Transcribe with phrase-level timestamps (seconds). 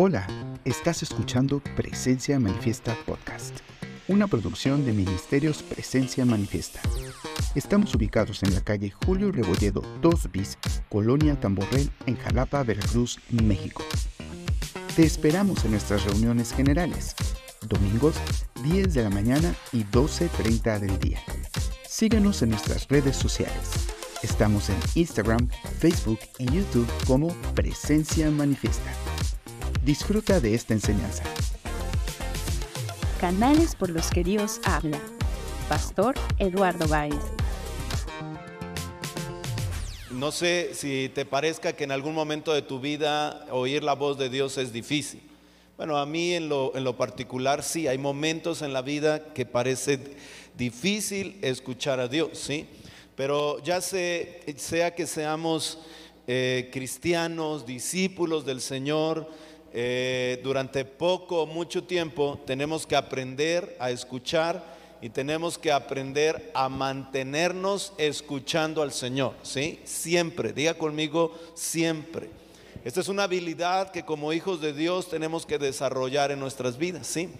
[0.00, 0.26] Hola,
[0.64, 3.58] estás escuchando Presencia Manifiesta Podcast,
[4.06, 6.80] una producción de Ministerios Presencia Manifiesta.
[7.56, 10.56] Estamos ubicados en la calle Julio Rebolledo 2 bis,
[10.88, 13.82] Colonia Tamborrel, en Jalapa, Veracruz, México.
[14.94, 17.16] Te esperamos en nuestras reuniones generales,
[17.68, 18.14] domingos
[18.62, 21.20] 10 de la mañana y 12.30 del día.
[21.88, 23.87] Síguenos en nuestras redes sociales.
[24.22, 25.48] Estamos en Instagram,
[25.78, 28.92] Facebook y YouTube como Presencia Manifiesta.
[29.84, 31.22] Disfruta de esta enseñanza.
[33.20, 34.98] Canales por los que Dios habla.
[35.68, 37.14] Pastor Eduardo Báez.
[40.10, 44.18] No sé si te parezca que en algún momento de tu vida oír la voz
[44.18, 45.22] de Dios es difícil.
[45.76, 49.46] Bueno, a mí en lo, en lo particular sí, hay momentos en la vida que
[49.46, 50.00] parece
[50.56, 52.66] difícil escuchar a Dios, ¿sí?
[53.18, 55.80] Pero ya sea que seamos
[56.28, 59.28] eh, cristianos, discípulos del Señor,
[59.72, 64.64] eh, durante poco o mucho tiempo tenemos que aprender a escuchar
[65.02, 69.80] y tenemos que aprender a mantenernos escuchando al Señor, ¿sí?
[69.82, 72.30] Siempre, diga conmigo, siempre.
[72.84, 77.08] Esta es una habilidad que como hijos de Dios tenemos que desarrollar en nuestras vidas,
[77.08, 77.30] ¿sí?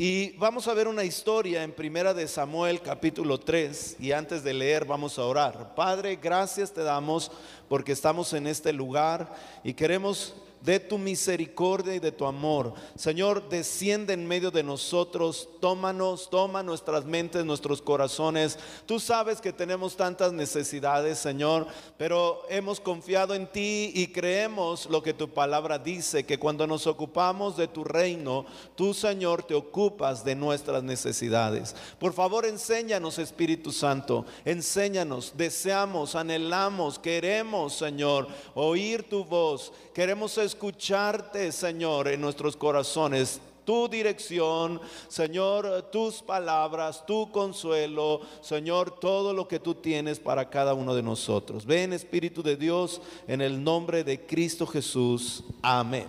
[0.00, 4.54] Y vamos a ver una historia en Primera de Samuel capítulo 3 y antes de
[4.54, 5.74] leer vamos a orar.
[5.74, 7.32] Padre, gracias te damos
[7.68, 10.36] porque estamos en este lugar y queremos
[10.68, 12.74] de tu misericordia y de tu amor.
[12.94, 18.58] Señor, desciende en medio de nosotros, tómanos, toma nuestras mentes, nuestros corazones.
[18.84, 21.66] Tú sabes que tenemos tantas necesidades, Señor,
[21.96, 26.86] pero hemos confiado en ti y creemos lo que tu palabra dice, que cuando nos
[26.86, 28.44] ocupamos de tu reino,
[28.74, 31.74] tú, Señor, te ocupas de nuestras necesidades.
[31.98, 41.52] Por favor, enséñanos, Espíritu Santo, enséñanos, deseamos, anhelamos, queremos, Señor, oír tu voz, queremos escucharte,
[41.52, 49.60] Señor, en nuestros corazones tu dirección, Señor, tus palabras, tu consuelo, Señor, todo lo que
[49.60, 51.64] tú tienes para cada uno de nosotros.
[51.64, 55.44] Ven, Espíritu de Dios, en el nombre de Cristo Jesús.
[55.62, 56.06] Amén.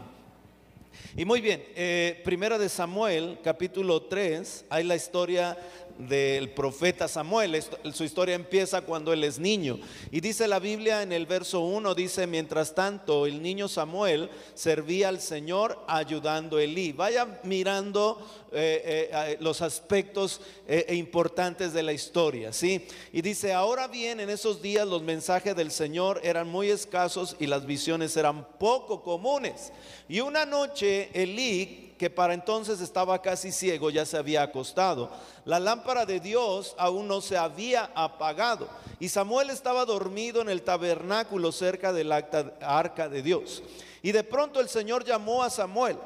[1.15, 5.57] Y muy bien, eh, primera de Samuel, capítulo 3, hay la historia
[5.99, 7.61] del profeta Samuel.
[7.93, 9.77] Su historia empieza cuando él es niño.
[10.11, 15.09] Y dice la Biblia en el verso 1, dice, mientras tanto el niño Samuel servía
[15.09, 16.93] al Señor ayudando a Elí.
[16.93, 22.53] Vaya mirando eh, eh, los aspectos eh, importantes de la historia.
[22.53, 22.87] ¿sí?
[23.11, 27.45] Y dice, ahora bien, en esos días los mensajes del Señor eran muy escasos y
[27.45, 29.73] las visiones eran poco comunes.
[30.07, 35.11] Y una noche Elí que para entonces estaba casi ciego, ya se había acostado.
[35.43, 38.69] La lámpara de Dios aún no se había apagado.
[39.01, 43.61] Y Samuel estaba dormido en el tabernáculo cerca del arca de Dios.
[44.01, 45.97] Y de pronto el Señor llamó a Samuel.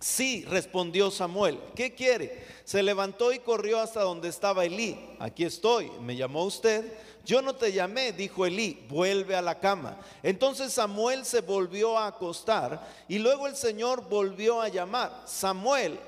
[0.00, 1.58] Sí, respondió Samuel.
[1.74, 2.44] ¿Qué quiere?
[2.64, 4.98] Se levantó y corrió hasta donde estaba Elí.
[5.18, 5.90] Aquí estoy.
[6.02, 6.92] ¿Me llamó usted?
[7.24, 9.96] Yo no te llamé, dijo Elí, vuelve a la cama.
[10.22, 15.98] Entonces Samuel se volvió a acostar y luego el Señor volvió a llamar, Samuel,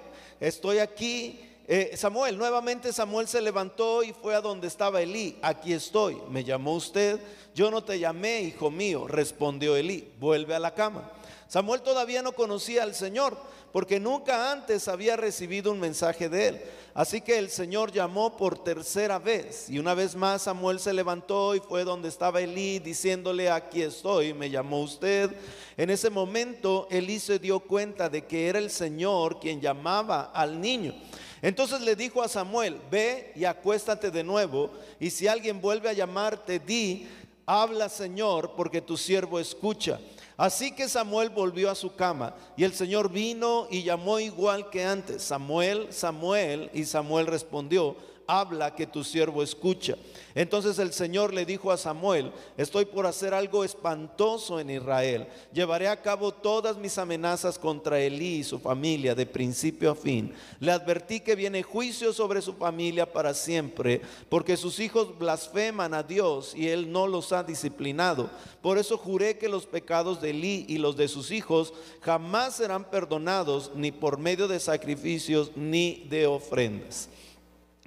[0.41, 1.52] estoy aquí.
[1.75, 5.39] Eh, Samuel, nuevamente Samuel se levantó y fue a donde estaba Elí.
[5.41, 6.19] Aquí estoy.
[6.29, 7.19] ¿Me llamó usted?
[7.55, 10.07] Yo no te llamé, hijo mío, respondió Elí.
[10.21, 11.11] Vuelve a la cama.
[11.49, 13.39] Samuel todavía no conocía al Señor
[13.73, 16.63] porque nunca antes había recibido un mensaje de él.
[16.93, 21.55] Así que el Señor llamó por tercera vez y una vez más Samuel se levantó
[21.55, 25.31] y fue donde estaba Elí diciéndole, aquí estoy, me llamó usted.
[25.79, 30.61] En ese momento Elí se dio cuenta de que era el Señor quien llamaba al
[30.61, 30.95] niño.
[31.43, 34.71] Entonces le dijo a Samuel, ve y acuéstate de nuevo
[35.01, 37.09] y si alguien vuelve a llamarte, di,
[37.45, 39.99] habla Señor, porque tu siervo escucha.
[40.37, 44.85] Así que Samuel volvió a su cama y el Señor vino y llamó igual que
[44.85, 47.97] antes, Samuel, Samuel, y Samuel respondió,
[48.27, 49.97] habla que tu siervo escucha.
[50.35, 55.27] Entonces el Señor le dijo a Samuel, estoy por hacer algo espantoso en Israel.
[55.53, 60.33] Llevaré a cabo todas mis amenazas contra Elí y su familia de principio a fin.
[60.61, 66.03] Le advertí que viene juicio sobre su familia para siempre, porque sus hijos blasfeman a
[66.03, 68.31] Dios y él no los ha disciplinado.
[68.63, 72.85] Por eso juré que los pecados de Elí y los de sus hijos jamás serán
[72.91, 77.09] perdonados ni por medio de sacrificios ni de ofrendas.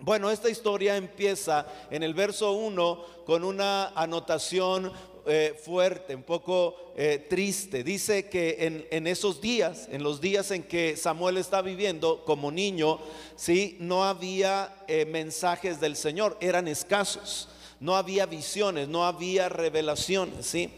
[0.05, 4.91] Bueno, esta historia empieza en el verso 1 con una anotación
[5.25, 7.83] eh, fuerte, un poco eh, triste.
[7.83, 12.99] Dice que en, esos días, en los días en que Samuel está viviendo como niño,
[13.35, 13.77] ¿sí?
[13.79, 17.49] no había eh, mensajes del Señor, eran escasos,
[17.79, 20.45] no había visiones, no había revelaciones.
[20.45, 20.69] ¿sí?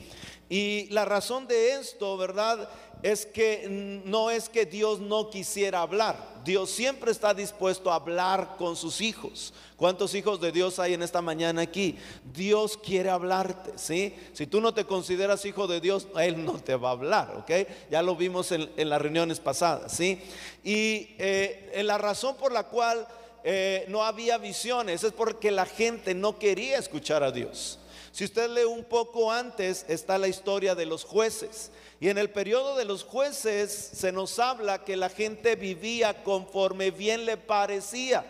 [0.50, 2.70] Y la razón de esto, ¿verdad?
[3.04, 6.38] Es que no es que Dios no quisiera hablar.
[6.44, 9.54] Dios siempre está dispuesto a hablar con sus hijos.
[9.76, 11.98] ¿Cuántos hijos de Dios hay en esta mañana aquí?
[12.34, 14.16] Dios quiere hablarte, ¿sí?
[14.34, 17.68] Si tú no te consideras hijo de Dios, Él no te va a hablar, ¿ok?
[17.92, 20.20] Ya lo vimos en, las reuniones pasadas, ¿sí?
[20.64, 23.06] Y eh, la razón por la cual
[23.44, 27.80] eh, no había visiones es porque la gente no quería escuchar a Dios.
[28.18, 31.70] Si usted lee un poco antes, está la historia de los jueces.
[32.00, 36.90] Y en el periodo de los jueces se nos habla que la gente vivía conforme
[36.90, 38.26] bien le parecía.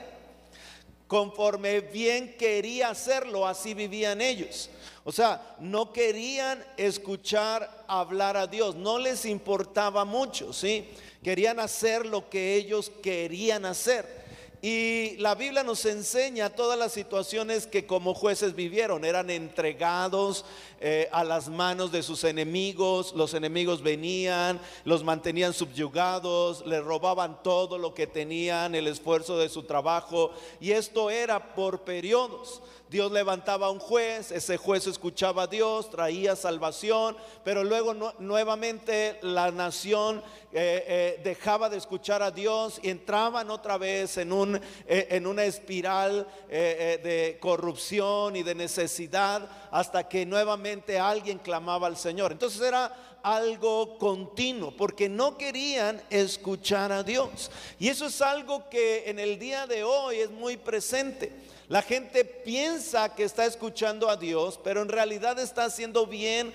[1.07, 4.69] Conforme bien quería hacerlo, así vivían ellos.
[5.05, 10.89] O sea, no querían escuchar hablar a Dios, no les importaba mucho, ¿sí?
[11.23, 14.26] Querían hacer lo que ellos querían hacer.
[14.61, 19.05] Y la Biblia nos enseña todas las situaciones que como jueces vivieron.
[19.05, 20.45] Eran entregados
[20.79, 23.13] eh, a las manos de sus enemigos.
[23.15, 29.49] Los enemigos venían, los mantenían subyugados, les robaban todo lo que tenían, el esfuerzo de
[29.49, 30.31] su trabajo.
[30.59, 32.61] Y esto era por periodos.
[32.89, 39.19] Dios levantaba a un juez, ese juez escuchaba a Dios, traía salvación, pero luego nuevamente
[39.21, 44.46] la nación eh, eh, dejaba de escuchar a Dios y entraban otra vez en, un,
[44.55, 51.97] eh, en una espiral de corrupción y de necesidad hasta que nuevamente alguien clamaba al
[51.97, 52.31] Señor.
[52.31, 57.51] Entonces era algo continuo, porque no querían escuchar a Dios.
[57.77, 61.33] Y eso es algo que en el día de hoy es muy presente.
[61.67, 66.53] La gente piensa que está escuchando a Dios, pero en realidad está haciendo bien,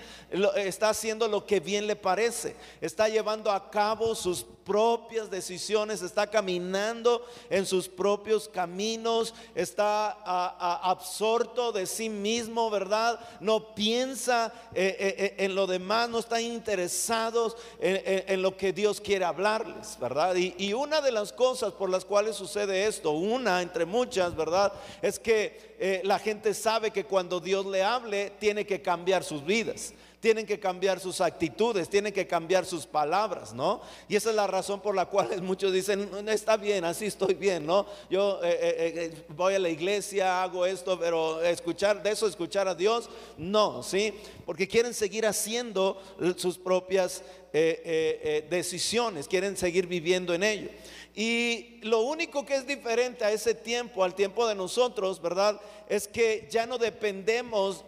[0.55, 2.55] está haciendo lo que bien le parece.
[2.81, 10.11] Está llevando a cabo sus propias decisiones, está caminando en sus propios caminos, está
[10.81, 13.19] absorto de sí mismo, ¿verdad?
[13.39, 18.99] No piensa eh, eh, eh, en lo demás, no está interesado en, lo que Dios
[18.99, 20.35] quiere hablarles, ¿verdad?
[20.35, 24.73] Y, y una de las cosas por las cuales sucede esto, una entre muchas, ¿verdad?
[25.01, 25.73] Es que
[26.03, 30.57] la gente sabe que cuando Dios le hable, tiene que cambiar sus vidas tienen que
[30.57, 33.81] cambiar sus actitudes, tienen que cambiar sus palabras, ¿no?
[34.07, 37.65] Y esa es la razón por la cual muchos dicen, está bien, así estoy bien,
[37.65, 37.85] ¿no?
[38.09, 42.69] Yo eh, eh, eh, voy a la iglesia, hago esto, pero escuchar, de eso escuchar
[42.69, 44.13] a Dios, no, ¿sí?
[44.45, 46.01] Porque quieren seguir haciendo
[46.37, 47.21] sus propias
[48.49, 50.69] decisiones, quieren seguir viviendo en ello.
[51.13, 55.59] Y lo único que es diferente a ese tiempo, al tiempo de nosotros, ¿verdad?
[55.87, 57.83] Es que ya no dependemos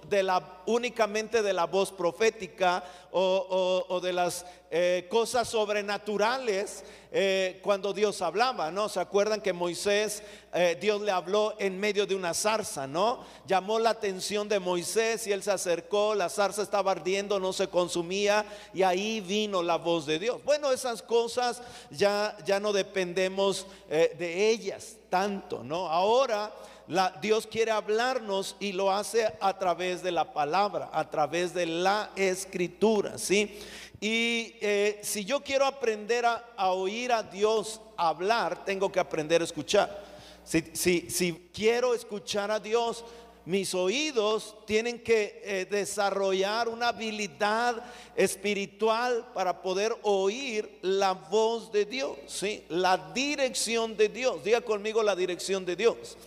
[0.65, 6.83] únicamente de la voz profética o, de las eh, cosas sobrenaturales
[7.17, 8.89] eh, cuando Dios hablaba, ¿no?
[8.89, 10.21] ¿Se acuerdan que Moisés,
[10.53, 13.23] eh, Dios le habló en medio de una zarza, ¿no?
[13.47, 17.69] Llamó la atención de Moisés y él se acercó, la zarza estaba ardiendo, no se
[17.69, 20.43] consumía y ahí vino la voz de Dios.
[20.43, 25.87] Bueno, esas cosas ya, ya no dependemos de ellas tanto, ¿no?
[25.87, 26.51] Ahora
[26.87, 31.65] la, Dios quiere hablarnos y lo hace a través de la palabra, a través de
[31.65, 33.59] la escritura, ¿sí?
[33.99, 39.45] Y eh, si yo quiero aprender a, oír a Dios hablar, tengo que aprender a
[39.45, 40.03] escuchar.
[40.43, 43.03] Si, si quiero escuchar a Dios,
[43.45, 47.83] mis oídos tienen que eh, desarrollar una habilidad
[48.15, 52.63] espiritual para poder oír la voz de Dios, ¿sí?
[52.69, 54.43] la dirección de Dios.
[54.43, 56.17] Diga conmigo la dirección de Dios.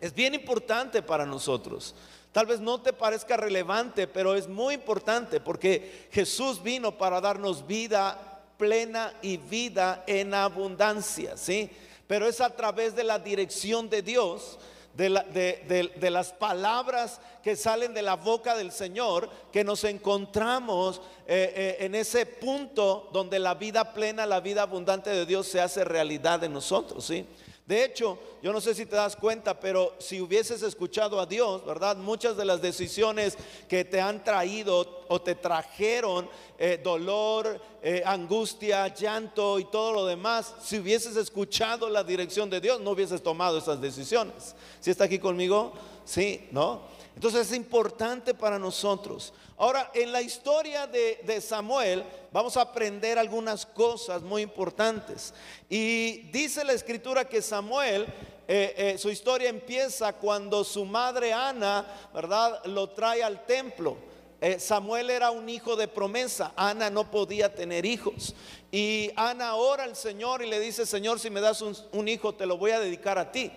[0.00, 1.94] Es bien importante para nosotros.
[2.32, 7.64] Tal vez no te parezca relevante, pero es muy importante porque Jesús vino para darnos
[7.64, 11.70] vida plena y vida en abundancia, ¿sí?
[12.08, 14.58] Pero es a través de la dirección de Dios,
[14.96, 21.84] de, las palabras que salen de la boca del Señor, que nos encontramos eh, eh,
[21.84, 26.42] en ese punto donde la vida plena, la vida abundante de Dios se hace realidad
[26.44, 27.26] en nosotros, ¿sí?
[27.66, 31.64] De hecho, yo no sé si te das cuenta, pero si hubieses escuchado a Dios,
[31.64, 31.96] ¿verdad?
[31.96, 36.28] Muchas de las decisiones que te han traído o te trajeron
[36.58, 42.60] eh, dolor, eh, angustia, llanto y todo lo demás, si hubieses escuchado la dirección de
[42.60, 44.54] Dios, no hubieses tomado esas decisiones.
[44.80, 45.72] ¿Si está aquí conmigo?
[46.04, 46.82] Sí, ¿no?
[47.14, 49.32] Entonces es importante para nosotros.
[49.56, 55.32] Ahora, en la historia de, Samuel vamos a aprender algunas cosas muy importantes.
[55.68, 58.06] Y dice la escritura que Samuel,
[58.48, 63.96] eh, eh, su historia empieza cuando su madre Ana, ¿verdad?, lo trae al templo.
[64.40, 68.34] Eh, Samuel era un hijo de promesa, Ana no podía tener hijos.
[68.72, 72.44] Y Ana ora al Señor y le dice, Señor, si me das un hijo, te
[72.44, 73.52] lo voy a dedicar a ti.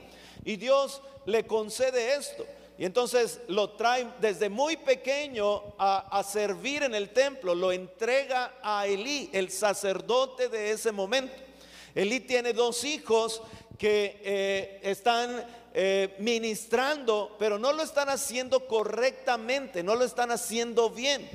[0.46, 2.46] Y Dios le concede esto.
[2.78, 8.86] Y entonces lo trae desde muy pequeño a, servir en el templo, lo entrega a
[8.86, 11.34] Elí, el sacerdote de ese momento.
[11.96, 13.42] Elí tiene dos hijos
[13.80, 15.44] que eh, están
[15.74, 21.28] eh, ministrando, pero no lo están haciendo correctamente, no lo están haciendo bien.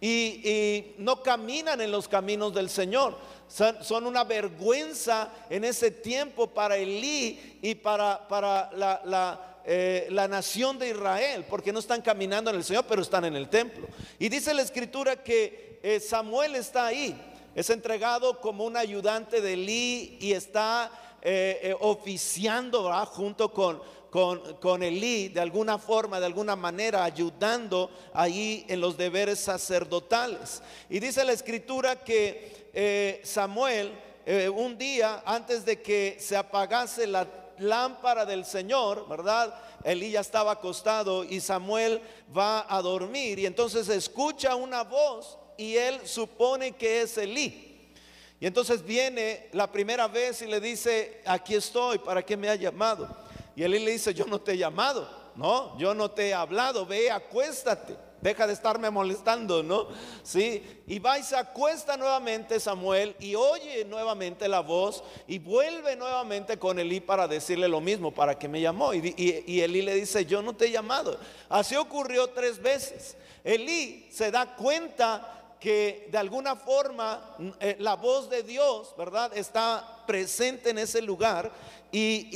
[0.00, 3.16] Y, no caminan en los caminos del Señor.
[3.48, 10.78] Son, una vergüenza en ese tiempo para Elí y para, para la eh, la nación
[10.78, 13.86] de Israel, porque no están caminando en el Señor, pero están en el templo.
[14.18, 17.14] Y dice la escritura que eh, Samuel está ahí,
[17.54, 20.90] es entregado como un ayudante de Elí y está
[21.20, 28.64] eh, oficiando junto con, con, con, Elí de alguna forma, de alguna manera, ayudando ahí
[28.68, 30.62] en los deberes sacerdotales.
[30.88, 33.92] Y dice la escritura que Samuel,
[34.54, 39.54] un día antes de que se apagase la lámpara del Señor, ¿verdad?
[39.84, 42.00] Elí ya estaba acostado y Samuel
[42.36, 47.92] va a dormir y entonces escucha una voz y él supone que es Elí.
[48.40, 52.54] Y entonces viene la primera vez y le dice, aquí estoy, ¿para qué me ha
[52.54, 53.08] llamado?
[53.54, 56.86] Y Elí le dice, yo no te he llamado, no, yo no te he hablado,
[56.86, 58.09] ve, acuéstate.
[58.20, 59.88] Deja de estarme molestando, ¿no?
[60.22, 60.82] Sí.
[60.86, 66.58] Y va y se acuesta nuevamente Samuel y oye nuevamente la voz y vuelve nuevamente
[66.58, 68.92] con Elí para decirle lo mismo, para que me llamó.
[68.92, 71.18] Y, y, Elí le dice, yo no te he llamado.
[71.48, 73.16] Así ocurrió tres veces.
[73.42, 79.30] Elí se da cuenta que de alguna forma eh, la voz de Dios, ¿verdad?
[79.34, 81.50] Está presente en ese lugar
[81.92, 82.28] y,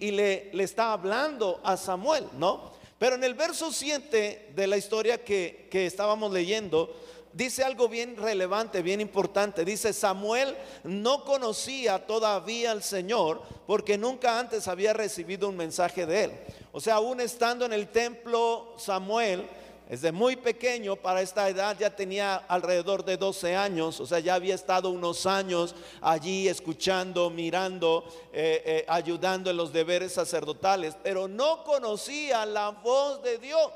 [0.00, 2.75] y le, le está hablando a Samuel, ¿no?
[2.98, 6.94] Pero en el verso 7 de la historia que, estábamos leyendo,
[7.32, 9.64] dice algo bien relevante, bien importante.
[9.64, 16.24] Dice, Samuel no conocía todavía al Señor porque nunca antes había recibido un mensaje de
[16.24, 16.32] él.
[16.72, 19.46] O sea, aún estando en el templo, Samuel
[19.88, 24.34] desde muy pequeño, para esta edad ya tenía alrededor de 12 años, o sea, ya
[24.34, 31.28] había estado unos años allí escuchando, mirando, eh, eh, ayudando en los deberes sacerdotales, pero
[31.28, 33.70] no conocía la voz de Dios.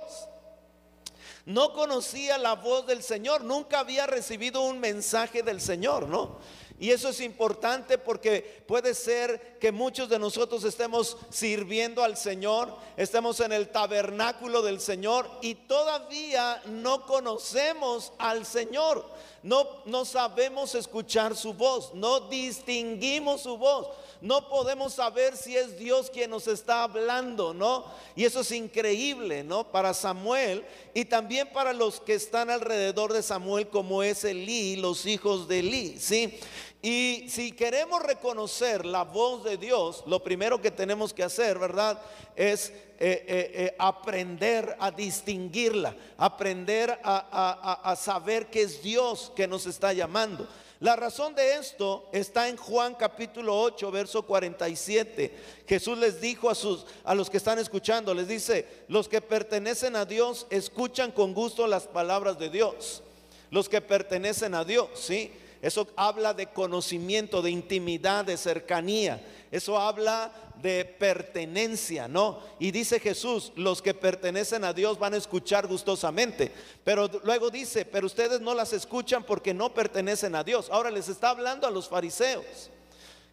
[1.47, 6.38] No conocía la voz del Señor, nunca había recibido un mensaje del Señor, ¿no?
[6.81, 12.75] Y eso es importante porque puede ser que muchos de nosotros estemos sirviendo al Señor,
[12.97, 19.05] estemos en el tabernáculo del Señor y todavía no conocemos al Señor.
[19.43, 23.89] No, no sabemos escuchar su voz, no distinguimos su voz,
[24.21, 27.87] no podemos saber si es Dios quien nos está hablando, ¿no?
[28.15, 29.65] Y eso es increíble, ¿no?
[29.65, 35.07] Para Samuel y también para los que están alrededor de Samuel, como es Elí, los
[35.07, 36.39] hijos de Elí, ¿sí?
[36.83, 42.01] Y si queremos reconocer la voz de Dios, lo primero que tenemos que hacer, ¿verdad?
[42.35, 49.67] Es eh, eh, eh, aprender a distinguirla, aprender a, saber que es Dios que nos
[49.67, 50.49] está llamando.
[50.81, 55.35] La razón de esto está en Juan capítulo 8, verso 47.
[55.67, 59.97] Jesús les dijo a, sus, a los que están escuchando, les dice, los que pertenecen
[59.97, 63.03] a Dios escuchan con gusto las palabras de Dios.
[63.51, 65.31] Los que pertenecen a Dios, ¿sí?
[65.62, 69.23] Eso habla de conocimiento, de intimidad, de cercanía.
[69.50, 72.40] Eso habla de pertenencia, ¿no?
[72.59, 76.52] Y dice Jesús, los que pertenecen a Dios van a escuchar gustosamente.
[76.85, 80.69] Pero luego dice, pero ustedes no las escuchan porque no pertenecen a Dios.
[80.71, 82.71] Ahora les está hablando a los fariseos.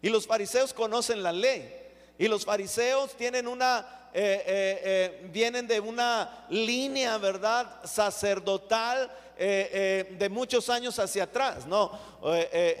[0.02, 1.72] Y los fariseos conocen la ley.
[2.18, 7.84] Y los fariseos tienen una eh, eh, eh, vienen de una línea, ¿verdad?
[7.84, 11.92] Sacerdotal de muchos años hacia atrás, ¿no?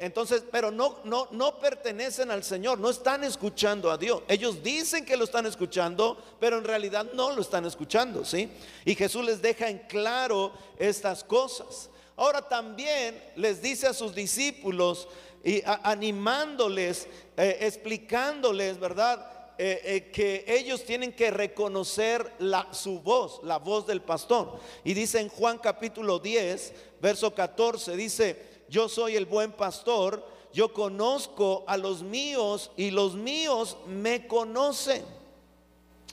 [0.00, 4.22] entonces, pero no, no, no pertenecen al Señor, no están escuchando a Dios.
[4.26, 8.50] Ellos dicen que lo están escuchando, pero en realidad no lo están escuchando, ¿sí?
[8.84, 11.90] Y Jesús les deja en claro estas cosas.
[12.16, 15.06] Ahora también les dice a sus discípulos
[15.44, 19.37] y animándoles, explicándoles, ¿verdad?
[19.60, 24.60] Eh, eh, que ellos tienen que reconocer la, su voz, la voz del pastor.
[24.84, 26.72] Y dice en Juan capítulo 10,
[27.02, 33.16] verso 14, dice, yo soy el buen pastor, yo conozco a los míos y los
[33.16, 35.04] míos me conocen.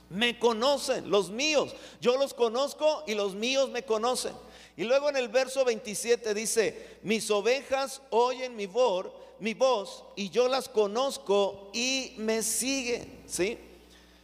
[0.09, 1.75] Me conocen, los míos.
[2.01, 4.33] Yo los conozco y los míos me conocen.
[4.75, 9.11] Y luego en el verso 27 dice, mis ovejas oyen mi voz
[9.45, 13.59] mi voz y yo las conozco y me siguen, ¿sí?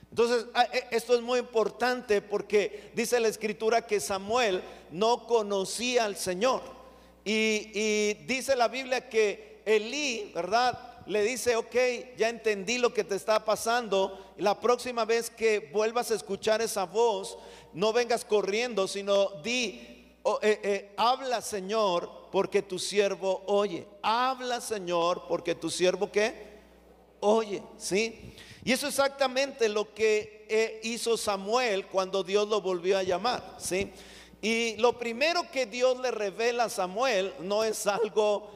[0.09, 6.05] Entonces, ah, e, esto es muy importante porque dice la escritura que Samuel no conocía
[6.05, 6.63] al Señor.
[7.23, 10.91] Y, dice la Biblia que Elí, ¿verdad?
[11.05, 11.75] le dice, ok,
[12.17, 14.33] ya entendí lo que te está pasando.
[14.37, 17.37] La próxima vez que vuelvas a escuchar esa voz,
[17.73, 19.90] no vengas corriendo, sino di,
[20.23, 23.87] oh, eh, eh, habla Señor, porque tu siervo oye.
[24.01, 26.51] Habla Señor, porque tu siervo qué?
[27.19, 28.35] Oye, ¿sí?
[28.63, 33.55] Y eso es exactamente lo que eh, hizo Samuel cuando Dios lo volvió a llamar,
[33.57, 33.91] ¿sí?
[34.41, 38.49] Y lo primero que Dios le revela a Samuel no es algo,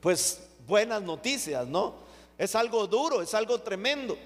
[0.00, 1.94] pues, buenas noticias, ¿no?
[2.38, 4.16] Es algo duro, es algo tremendo.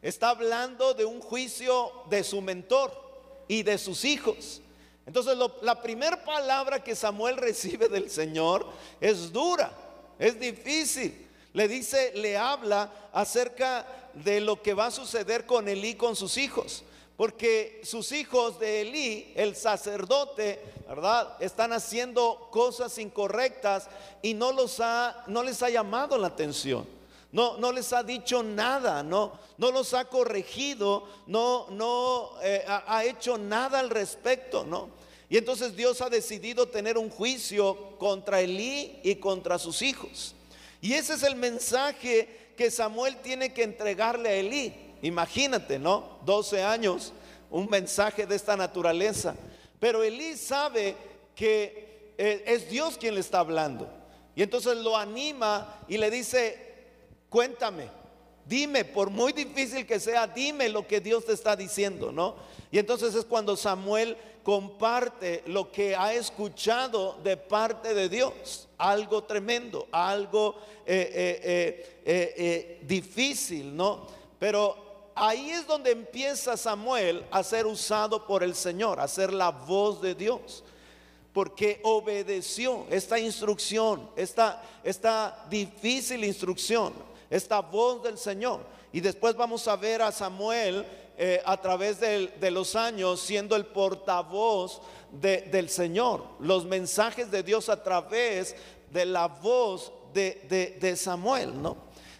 [0.00, 3.03] Está hablando de un juicio de su mentor
[3.48, 4.60] y de sus hijos.
[5.06, 8.66] Entonces, la primera palabra que Samuel recibe del Señor
[9.00, 9.72] es dura,
[10.18, 11.20] es difícil.
[11.52, 16.36] Le dice, le habla acerca de lo que va a suceder con Elí con sus
[16.36, 16.82] hijos.
[17.16, 21.36] Porque sus hijos de Elí, el sacerdote, ¿verdad?
[21.38, 23.88] Están haciendo cosas incorrectas
[24.20, 26.84] y no, los ha, no les ha llamado la atención.
[27.34, 32.96] No, no les ha dicho nada, no, no los ha corregido, no, no eh, ha,
[32.96, 34.88] ha hecho nada al respecto, ¿no?
[35.28, 40.36] Y entonces Dios ha decidido tener un juicio contra Elí y contra sus hijos.
[40.80, 44.72] Y ese es el mensaje que Samuel tiene que entregarle a Elí.
[45.02, 46.20] Imagínate, ¿no?
[46.24, 47.12] 12 años,
[47.50, 49.34] un mensaje de esta naturaleza.
[49.80, 50.94] Pero Elí sabe
[51.34, 53.88] que eh, es Dios quien le está hablando.
[54.36, 56.63] Y entonces lo anima y le dice,
[57.34, 57.88] cuéntame,
[58.46, 62.36] dime, por muy difícil que sea, dime lo que Dios te está diciendo, ¿no?
[62.70, 69.24] Y entonces es cuando Samuel comparte lo que ha escuchado de parte de Dios, algo
[69.24, 70.54] tremendo, algo
[70.86, 74.06] eh, eh, difícil, ¿no?
[74.38, 79.50] Pero ahí es donde empieza Samuel a ser usado por el Señor, a ser la
[79.50, 80.62] voz de Dios.
[81.32, 86.92] Porque obedeció esta instrucción, esta, esta difícil instrucción,
[87.30, 88.60] esta voz del Señor.
[88.92, 93.66] Y después vamos a ver a Samuel eh, a través de, los años siendo el
[93.66, 94.80] portavoz
[95.12, 96.24] del Señor.
[96.40, 98.54] Los mensajes de Dios a través
[98.90, 101.76] de la voz de, de Samuel, ¿no?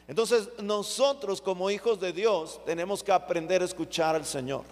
[0.06, 4.64] Entonces nosotros como hijos de Dios tenemos que aprender a escuchar al Señor.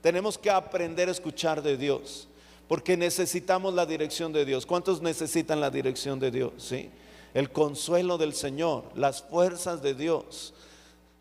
[0.00, 2.28] Tenemos que aprender a escuchar de Dios.
[2.68, 4.66] Porque necesitamos la dirección de Dios.
[4.66, 6.52] ¿Cuántos necesitan la dirección de Dios?
[6.58, 6.90] ¿Sí?
[7.36, 10.54] El consuelo del Señor, las fuerzas de Dios.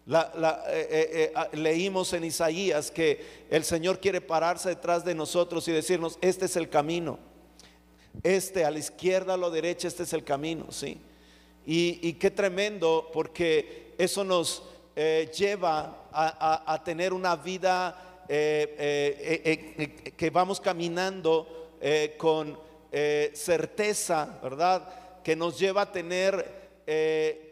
[0.07, 5.67] Eh, eh, eh, ah, leímos en Isaías que el Señor quiere pararse detrás de nosotros
[5.67, 7.19] y decirnos, este es el camino.
[8.23, 10.67] Este a la izquierda, a la derecha, este es el camino.
[10.69, 11.01] ¿sí?
[11.65, 14.63] Y, qué tremendo porque eso nos
[14.95, 21.73] lleva a, tener una vida que vamos caminando
[22.17, 22.57] con
[23.33, 25.04] certeza, ¿verdad?
[25.25, 26.63] Que nos lleva a tener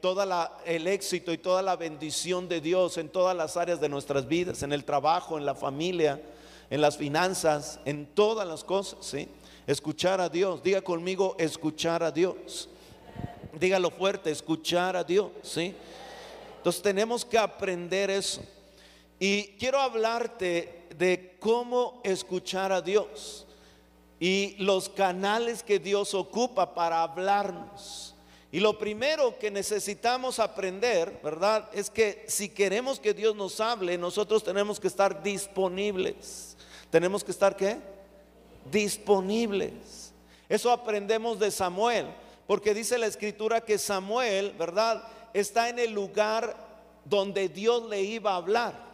[0.01, 0.23] todo
[0.65, 4.63] el éxito y toda la bendición de Dios en todas las áreas de nuestras vidas,
[4.63, 6.21] en el trabajo, en la familia,
[6.69, 9.27] en las finanzas, en todas las cosas, ¿sí?
[9.67, 12.69] Escuchar a Dios, diga conmigo, escuchar a Dios
[13.59, 15.73] dígalo fuerte, escuchar a Dios, ¿sí?
[16.57, 18.41] Entonces tenemos que aprender eso.
[19.19, 23.45] Y quiero hablarte de cómo escuchar a Dios
[24.23, 28.15] y los canales que Dios ocupa para hablarnos.
[28.53, 31.69] Y lo primero que necesitamos aprender, ¿verdad?
[31.73, 36.55] Es que si queremos que Dios nos hable, nosotros tenemos que estar disponibles.
[36.89, 37.79] ¿Tenemos que estar qué?
[38.71, 40.13] Disponibles.
[40.47, 42.07] Eso aprendemos de Samuel.
[42.47, 45.03] Porque dice la escritura que Samuel, ¿verdad?
[45.33, 46.55] Está en el lugar
[47.03, 48.92] donde Dios le iba a hablar.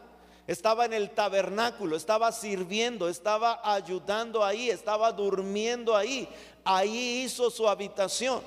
[0.49, 6.27] Estaba en el tabernáculo, estaba sirviendo, estaba ayudando ahí, estaba durmiendo ahí.
[6.63, 8.41] Ahí hizo su habitación.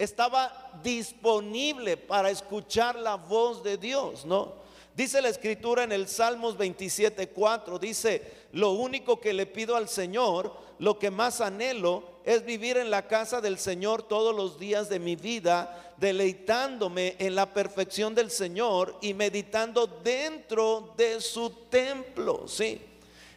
[0.00, 4.54] Estaba disponible para escuchar la voz de Dios, ¿no?
[4.96, 10.52] Dice la escritura en el Salmos 27:4, dice, lo único que le pido al Señor,
[10.82, 14.98] lo que más anhelo, es vivir en la casa del Señor todos los días de
[14.98, 22.48] mi vida, deleitándome en la perfección del Señor y meditando dentro de su templo.
[22.48, 22.80] Sí,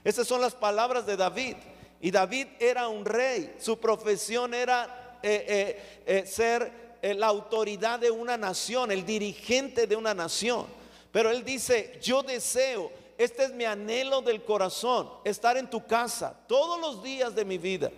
[0.03, 1.55] esas son las palabras de David.
[2.01, 8.09] Y David era un rey, su profesión era eh, eh, eh, ser la autoridad de
[8.09, 10.65] una nación, el dirigente de una nación.
[11.11, 16.37] Pero él dice, yo deseo, este es mi anhelo del corazón, estar en tu casa
[16.47, 17.91] todos los días de mi vida.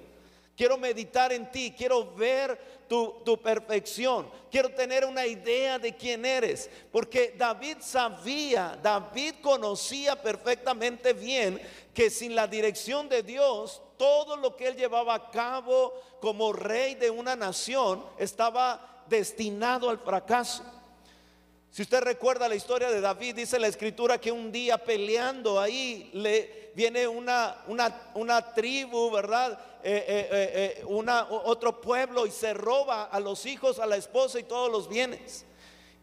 [0.55, 6.69] Quiero meditar en ti, quiero ver tu, perfección, quiero tener una idea de quién eres.
[6.91, 11.61] Porque David sabía, David conocía perfectamente bien
[11.93, 16.95] que sin la dirección de Dios, todo lo que él llevaba a cabo como rey
[16.95, 20.63] de una nación estaba destinado al fracaso.
[21.77, 26.09] Si usted recuerda la historia de David, dice la escritura que un día peleando ahí
[26.11, 29.59] le viene una, una, tribu, ¿verdad?
[29.83, 34.39] Eh, eh, eh, una, otro pueblo y se roba a los hijos, a la esposa
[34.39, 35.45] y todos los bienes.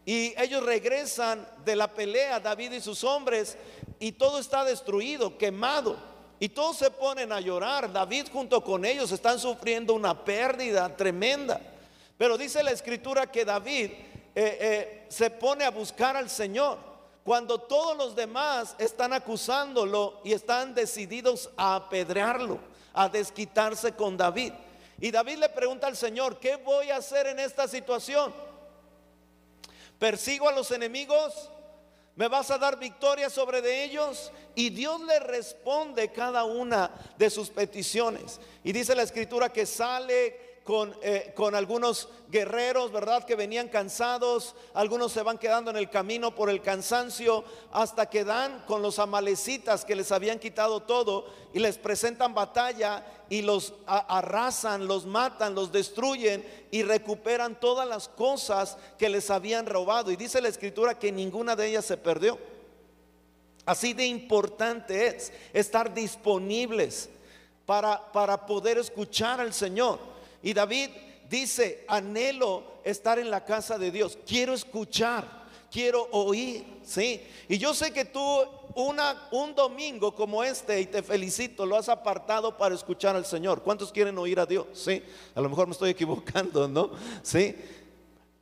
[0.05, 3.57] Y ellos regresan de la pelea, David y sus hombres,
[3.99, 5.97] y todo está destruido, quemado.
[6.39, 7.91] Y todos se ponen a llorar.
[7.91, 11.59] David junto con ellos están sufriendo una pérdida tremenda.
[12.17, 13.91] Pero dice la escritura que David
[14.35, 16.77] se pone a buscar al Señor.
[17.23, 22.59] Cuando todos los demás están acusándolo y están decididos a apedrearlo,
[22.93, 24.53] a desquitarse con David.
[24.99, 28.31] Y David le pregunta al Señor, ¿qué voy a hacer en esta situación?
[29.97, 31.49] ¿Persigo a los enemigos?
[32.15, 34.31] ¿Me vas a dar victoria sobre de ellos?
[34.53, 38.39] Y Dios le responde cada una de sus peticiones.
[38.63, 43.23] Y dice la escritura que sale con, eh, con, algunos guerreros, ¿verdad?
[43.23, 48.25] Que venían cansados, algunos se van quedando en el camino por el cansancio, hasta que
[48.25, 53.75] dan con los amalecitas que les habían quitado todo y les presentan batalla y los
[53.85, 60.09] arrasan, los matan, los destruyen y recuperan todas las cosas que les habían robado.
[60.09, 62.39] Y dice la escritura que ninguna de ellas se perdió.
[63.67, 67.09] Así de importante es estar disponibles
[67.67, 70.14] para, para poder escuchar al Señor.
[70.45, 70.91] Y David
[71.27, 75.25] dice, anhelo estar en la casa de Dios, quiero escuchar,
[75.71, 77.19] quiero oír, ¿sí?
[77.49, 78.21] Y yo sé que tú
[78.75, 83.63] un domingo como este, y te felicito, lo has apartado para escuchar al Señor.
[83.63, 84.67] ¿Cuántos quieren oír a Dios?
[84.73, 85.01] Sí,
[85.33, 86.91] a lo mejor me estoy equivocando, ¿no?
[87.23, 87.55] Sí,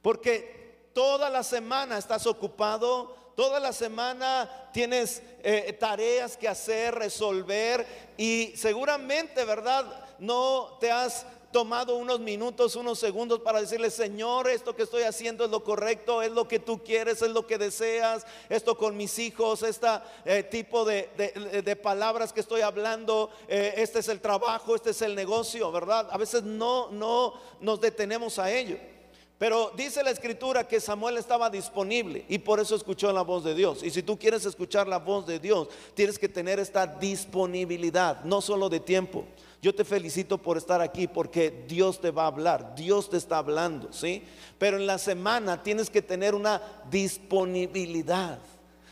[0.01, 7.87] porque toda la semana estás ocupado, toda la semana tienes eh, tareas que hacer, resolver
[8.17, 9.85] y seguramente, ¿verdad?
[10.19, 15.45] No te has tomado unos minutos, unos segundos para decirle, Señor, esto que estoy haciendo
[15.45, 19.17] es lo correcto, es lo que tú quieres, es lo que deseas, esto con mis
[19.19, 19.87] hijos, este
[20.51, 25.71] tipo de, palabras que estoy hablando, eh, este es el trabajo, este es el negocio,
[25.71, 26.09] ¿verdad?
[26.11, 28.92] A veces no, no nos detenemos a ello.
[29.43, 33.53] Pero dice la escritura que Samuel estaba disponible y por eso escuchó la voz de
[33.53, 33.83] Dios.
[33.83, 38.39] Y si tú quieres escuchar la voz de Dios, tienes que tener esta disponibilidad, no
[38.39, 39.25] solo de tiempo,
[39.61, 43.39] yo te felicito por estar aquí porque Dios te va a hablar, Dios te está
[43.39, 44.23] hablando, ¿sí?
[44.57, 48.39] Pero en la semana tienes que tener una disponibilidad.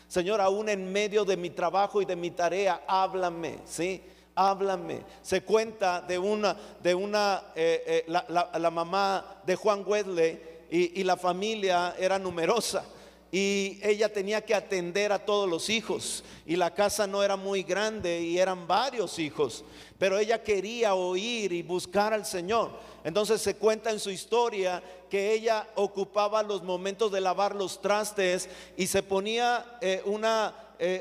[0.10, 4.04] Señor, aún en medio de mi trabajo y de mi tarea, háblame, ¿sí?
[4.50, 5.04] Háblame.
[5.22, 10.40] Se cuenta de una, de una, eh, eh, la, mamá de Juan Wedley
[10.72, 12.84] y, y la familia era numerosa
[13.32, 17.62] y ella tenía que atender a todos los hijos y la casa no era muy
[17.62, 19.64] grande y eran varios hijos,
[20.00, 22.72] pero ella quería oír y buscar al Señor.
[23.04, 28.50] Entonces se cuenta en su historia que ella ocupaba los momentos de lavar los trastes
[28.76, 30.56] y se ponía eh, una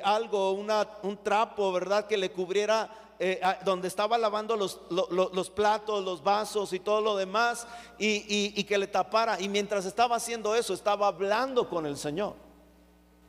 [0.04, 2.06] algo, una, un trapo, ¿verdad?
[2.06, 7.16] Que le cubriera eh, donde estaba lavando los, los, platos, los vasos y todo lo
[7.16, 7.66] demás,
[7.98, 9.38] y, que le tapara.
[9.38, 12.34] Y mientras estaba haciendo eso, estaba hablando con el Señor.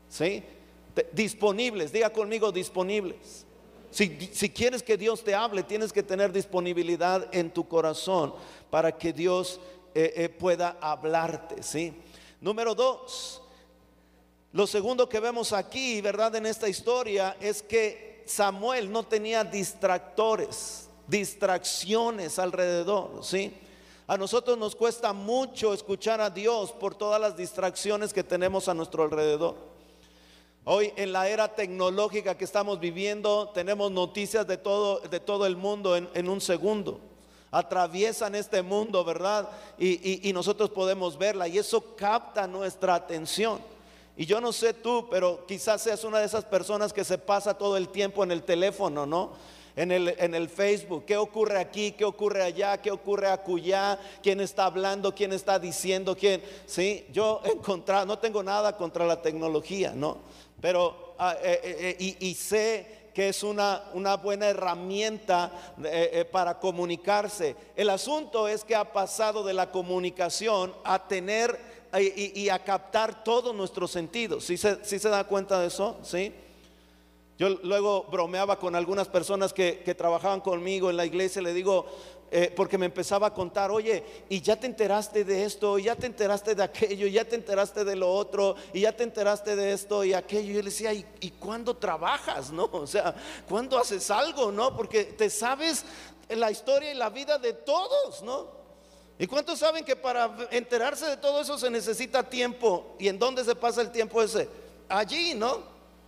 [0.08, 0.45] ¿Sí?
[1.12, 3.45] Disponibles, diga conmigo disponibles.
[3.89, 8.34] Si, si, quieres que Dios te hable, tienes que tener disponibilidad en tu corazón
[8.69, 9.60] para que Dios
[9.93, 11.62] eh, eh, pueda hablarte.
[11.62, 11.93] ¿sí?
[12.39, 13.41] Número dos,
[14.54, 16.34] lo segundo que vemos aquí, ¿verdad?
[16.36, 23.54] En esta historia es que Samuel no tenía distractores, distracciones alrededor, ¿sí?
[24.08, 28.74] A nosotros nos cuesta mucho escuchar a Dios por todas las distracciones que tenemos a
[28.74, 29.56] nuestro alrededor.
[30.63, 35.58] Hoy en la era tecnológica que estamos viviendo tenemos noticias de todo, de todo el
[35.58, 37.00] mundo en, un segundo.
[37.52, 39.50] Atraviesan este mundo, ¿verdad?
[39.78, 43.60] y nosotros podemos verla y eso capta nuestra atención.
[44.21, 47.57] Y yo no sé tú, pero quizás seas una de esas personas que se pasa
[47.57, 49.31] todo el tiempo en el teléfono, ¿no?
[49.75, 54.39] En el, en el, Facebook, qué ocurre aquí, qué ocurre allá, qué ocurre acullá, quién
[54.39, 56.43] está hablando, quién está diciendo, quién.
[56.67, 60.19] Sí, yo encontrado, no tengo nada contra la tecnología, ¿no?
[60.62, 65.51] Pero, ah, eh, eh, eh, y, sé que es una, una buena herramienta
[66.31, 67.55] para comunicarse.
[67.75, 73.54] El asunto es que ha pasado de la comunicación a tener y, a captar todos
[73.54, 74.45] nuestros sentidos.
[74.45, 75.97] ¿Sí se, se da cuenta de eso?
[76.04, 76.34] ¿Sí?
[77.41, 81.88] Yo luego bromeaba con algunas personas que, trabajaban conmigo en la iglesia, le digo,
[82.30, 85.95] eh, porque me empezaba a contar, oye, y ya te enteraste de esto, y ya
[85.95, 89.56] te enteraste de aquello, y ya te enteraste de lo otro, y ya te enteraste
[89.56, 90.51] de esto y aquello.
[90.51, 92.51] Y yo le decía, ¿y, y cuándo trabajas?
[92.51, 92.69] ¿No?
[92.71, 93.15] O sea,
[93.49, 94.51] ¿cuándo haces algo?
[94.51, 94.77] ¿No?
[94.77, 95.84] Porque te sabes
[96.30, 98.61] la historia y la vida de todos, ¿no?
[99.21, 102.95] ¿Y cuántos saben que para enterarse de todo eso se necesita tiempo?
[102.97, 104.49] ¿Y en dónde se pasa el tiempo ese?
[104.89, 105.60] Allí, ¿no?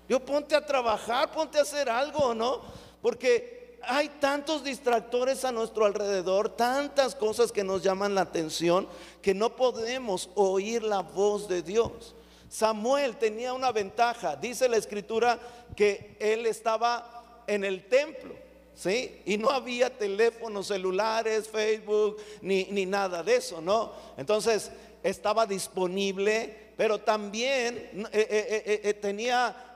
[0.10, 2.62] Yo ponte a trabajar, ponte a hacer algo, ¿no?
[3.04, 8.88] Porque hay tantos distractores a nuestro alrededor, tantas cosas que nos llaman la atención,
[9.22, 12.16] que no podemos oír la voz de Dios.
[12.50, 15.38] Samuel tenía una ventaja, dice la escritura
[15.76, 18.43] que él estaba en el templo
[18.76, 19.22] ¿sí?
[19.26, 23.94] Y no había teléfonos celulares, Facebook, ni, ni nada de eso, ¿no?
[24.18, 24.72] Entonces
[25.04, 29.70] estaba disponible, pero también eh, eh, eh, tenía,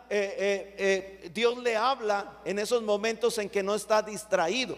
[1.34, 4.78] Dios le habla en esos momentos en que no está distraído,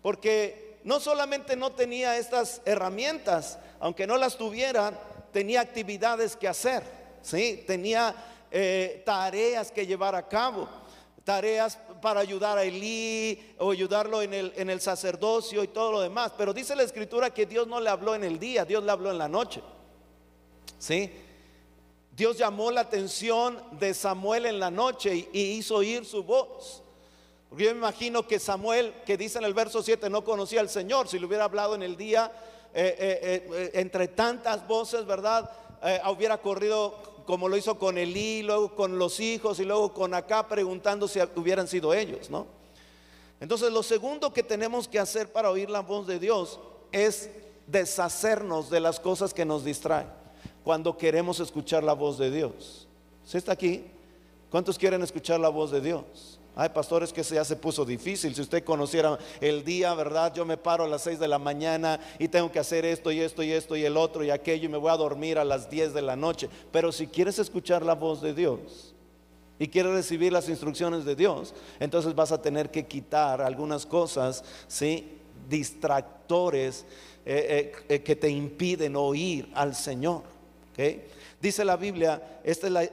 [0.00, 4.92] porque no solamente no tenía estas herramientas, aunque no las tuviera,
[5.32, 6.84] tenía actividades que hacer,
[7.20, 7.64] ¿sí?
[7.66, 8.14] Tenía
[9.04, 10.68] tareas que llevar a cabo
[11.24, 16.00] tareas para ayudar a Elí o ayudarlo en el, en el sacerdocio y todo lo
[16.00, 16.32] demás.
[16.36, 19.10] Pero dice la escritura que Dios no le habló en el día, Dios le habló
[19.10, 19.62] en la noche.
[20.78, 21.10] ¿Sí?
[22.20, 26.82] Dios llamó la atención de Samuel en la noche y, hizo oír su voz.
[27.48, 30.68] Porque yo me imagino que Samuel, que dice en el verso 7, no conocía al
[30.68, 31.08] Señor.
[31.08, 32.30] Si le hubiera hablado en el día,
[32.74, 35.50] eh, eh, eh, entre tantas voces, ¿verdad?
[36.10, 40.48] hubiera corrido como lo hizo con Elí, luego con los hijos y luego con acá
[40.48, 42.44] preguntando si hubieran sido ellos, ¿no?
[43.38, 46.58] Entonces lo segundo que tenemos que hacer para oír la voz de Dios
[46.90, 47.30] es
[47.68, 50.08] deshacernos de las cosas que nos distraen
[50.64, 52.88] cuando queremos escuchar la voz de Dios.
[53.24, 53.84] ¿Sí está aquí?
[54.50, 56.39] ¿Cuántos quieren escuchar la voz de Dios?
[56.60, 58.34] Ay, pastores, que ya se puso difícil.
[58.34, 60.34] Si usted conociera el día, ¿verdad?
[60.34, 63.18] Yo me paro a las 6 de la mañana y tengo que hacer esto y
[63.18, 65.70] esto y esto y el otro y aquello y me voy a dormir a las
[65.70, 66.50] 10 de la noche.
[66.70, 68.94] Pero si quieres escuchar la voz de Dios
[69.58, 74.44] y quieres recibir las instrucciones de Dios, entonces vas a tener que quitar algunas cosas,
[74.68, 75.16] ¿sí?
[75.48, 76.84] Distractores
[77.24, 80.24] eh, eh, eh, que te impiden oír al Señor.
[81.40, 82.90] Dice la Biblia, este es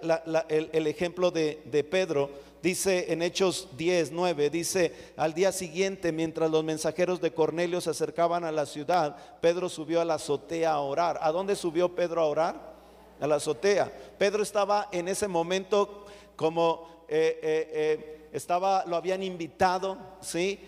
[0.74, 6.64] el, ejemplo de Pedro Dice en Hechos 10, 9, dice, al día siguiente, mientras los
[6.64, 11.20] mensajeros de Cornelio se acercaban a la ciudad, Pedro subió a la azotea a orar.
[11.22, 12.74] ¿A dónde subió Pedro a orar?
[13.20, 13.92] A la azotea.
[14.18, 20.60] Pedro estaba en ese momento como eh, eh, eh, estaba, lo habían invitado, ¿sí?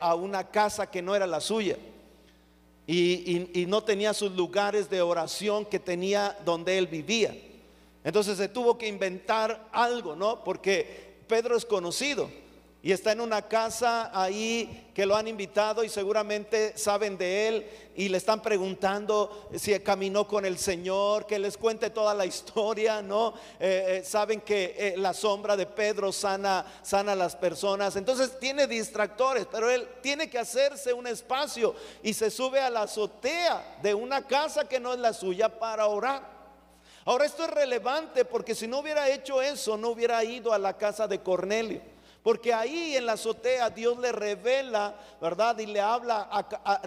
[0.00, 1.76] a una casa que no era la suya.
[2.84, 7.32] y no tenía sus lugares de oración que tenía donde él vivía.
[8.04, 10.42] Entonces se tuvo que inventar algo, ¿no?
[10.42, 12.28] Porque Pedro es conocido
[12.80, 17.66] y está en una casa ahí que lo han invitado y seguramente saben de él
[17.96, 23.02] y le están preguntando si caminó con el Señor, que les cuente toda la historia,
[23.02, 23.34] ¿no?
[23.58, 28.38] Eh, eh, saben que eh, la sombra de Pedro sana, sana a las personas, entonces
[28.38, 33.78] tiene distractores, pero él tiene que hacerse un espacio y se sube a la azotea
[33.82, 36.37] de una casa que no es la suya para orar.
[37.08, 40.76] Ahora esto es relevante porque si no hubiera hecho eso, no hubiera ido a la
[40.76, 41.80] casa de Cornelio.
[42.22, 45.58] Porque ahí en la azotea Dios le revela, ¿verdad?
[45.58, 46.28] Y le habla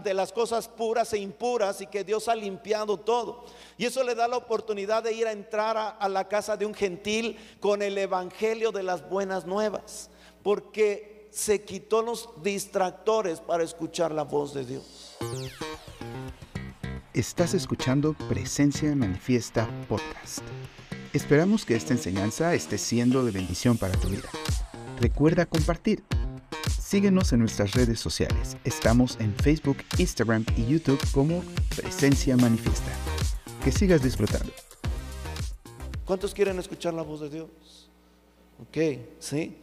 [0.04, 3.46] de las cosas puras e impuras y que Dios ha limpiado todo.
[3.80, 6.68] Y eso le da la oportunidad de ir a entrar a, a la casa de
[6.68, 10.12] un gentil con el evangelio de las buenas nuevas.
[10.44, 15.18] Porque se quitó los distractores para escuchar la voz de Dios.
[17.14, 20.40] Estás escuchando Presencia Manifiesta Podcast.
[21.12, 24.30] Esperamos que esta enseñanza esté siendo de bendición para tu vida.
[24.98, 26.06] Recuerda compartir.
[26.82, 28.56] Síguenos en nuestras redes sociales.
[28.64, 31.44] Estamos en Facebook, Instagram y YouTube como
[31.76, 32.94] Presencia Manifiesta.
[33.62, 34.54] Que sigas disfrutando.
[36.06, 37.90] ¿Cuántos quieren escuchar la voz de Dios?
[38.62, 38.78] Ok,
[39.20, 39.58] sí.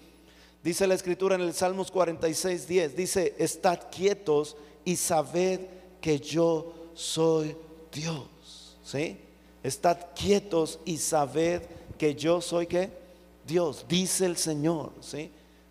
[0.63, 2.95] Dice la escritura en el Salmos 46, 10.
[2.95, 5.61] Dice, estad quietos y sabed
[6.03, 7.57] que yo soy
[7.93, 8.27] Dios.
[8.83, 9.21] ¿Sí?
[9.63, 11.63] Estad quietos y sabed
[11.97, 12.91] que yo soy que
[13.47, 15.31] Dios, dice el Señor, ¿sí?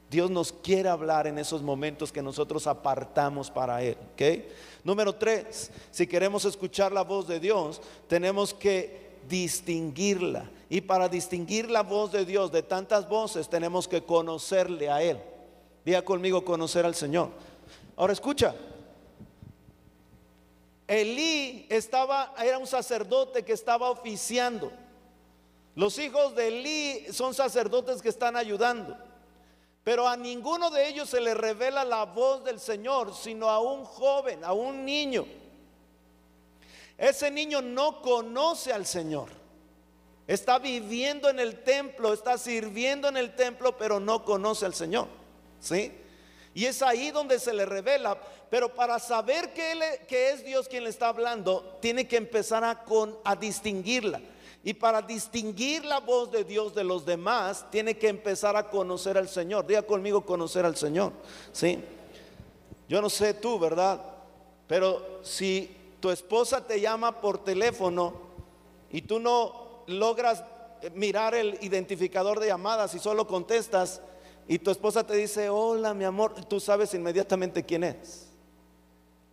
[0.10, 3.98] Dios nos quiere hablar en esos momentos que nosotros apartamos para Él.
[4.14, 4.46] ¿ok?
[4.84, 10.50] Número tres, si queremos escuchar la voz de Dios, tenemos que distinguirla.
[10.70, 15.20] Y para distinguir la voz de Dios de tantas voces, tenemos que conocerle a Él.
[15.84, 17.30] Diga conmigo conocer al Señor.
[17.98, 18.56] Ahora escucha,
[20.88, 24.72] Elí estaba, era un sacerdote que estaba oficiando.
[25.76, 28.98] Los hijos de Elí son sacerdotes que están ayudando.
[29.84, 33.86] Pero a ninguno de ellos se le revela la voz del Señor, sino a un
[33.86, 35.26] joven, a un niño.
[36.98, 39.30] Ese niño no conoce al Señor.
[40.26, 45.08] Está viviendo en el templo, está sirviendo en el templo, pero no conoce al Señor.
[45.62, 45.94] ¿Sí?
[46.54, 48.18] Y es ahí donde se le revela.
[48.50, 52.64] Pero para saber que, él, e, es Dios quien le está hablando, tiene que empezar
[52.64, 54.22] a, distinguirla.
[54.64, 59.18] Y para distinguir la voz de Dios de los demás, tiene que empezar a conocer
[59.18, 59.66] al Señor.
[59.68, 61.14] Diga conmigo conocer al Señor.
[61.52, 61.80] ¿sí?
[62.90, 64.02] Yo no sé tú, ¿verdad?
[64.68, 68.14] Pero si tu esposa te llama por teléfono
[68.92, 70.44] y tú no logras
[70.94, 74.02] mirar el identificador de llamadas y solo contestas
[74.48, 78.27] y tu esposa te dice, hola mi amor, tú sabes inmediatamente quién es.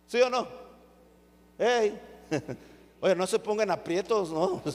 [0.07, 0.47] ¿Sí o no?
[1.57, 1.99] Hey.
[3.01, 4.61] Oye, no se pongan aprietos, ¿no?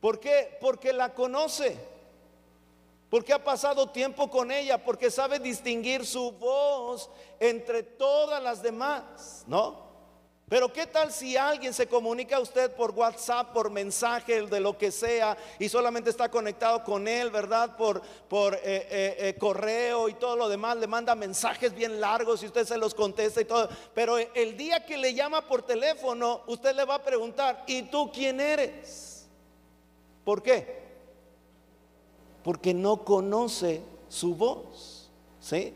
[0.00, 0.56] ¿Por qué?
[0.60, 1.76] Porque la conoce.
[3.10, 7.10] Porque ha pasado tiempo con ella, porque sabe distinguir su voz
[7.40, 9.89] entre todas las demás, ¿no?
[10.50, 14.76] Pero ¿qué tal si alguien se comunica a usted por WhatsApp, por mensaje, de lo
[14.76, 17.76] que sea, y solamente está conectado con él, ¿verdad?
[17.76, 22.42] Por, por eh, eh, eh, correo y todo lo demás, le manda mensajes bien largos
[22.42, 23.68] y usted se los contesta y todo.
[23.94, 28.10] Pero el día que le llama por teléfono, usted le va a preguntar, ¿y tú
[28.12, 29.28] quién eres?
[30.24, 30.80] ¿Por qué?
[32.42, 35.08] Porque no conoce su voz,
[35.38, 35.74] ¿sí?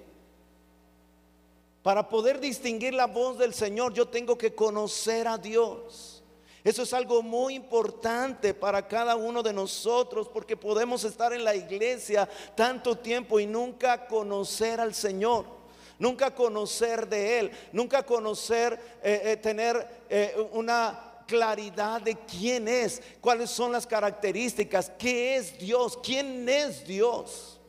[1.84, 6.22] Para poder distinguir la voz del Señor, yo tengo que conocer a Dios.
[6.64, 11.54] Eso es algo muy importante para cada uno de nosotros porque podemos estar en la
[11.54, 15.44] iglesia tanto tiempo y nunca conocer al Señor,
[15.98, 23.02] nunca conocer de Él, nunca conocer, eh, eh, tener eh, una claridad de quién es,
[23.20, 27.60] cuáles son las características, qué es Dios, quién es Dios.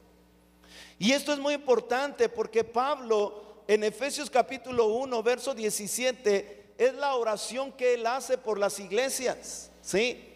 [0.97, 7.15] Y esto es muy importante porque Pablo en Efesios capítulo 1, verso 17, es la
[7.15, 9.71] oración que él hace por las iglesias.
[9.81, 10.31] ¿Sí?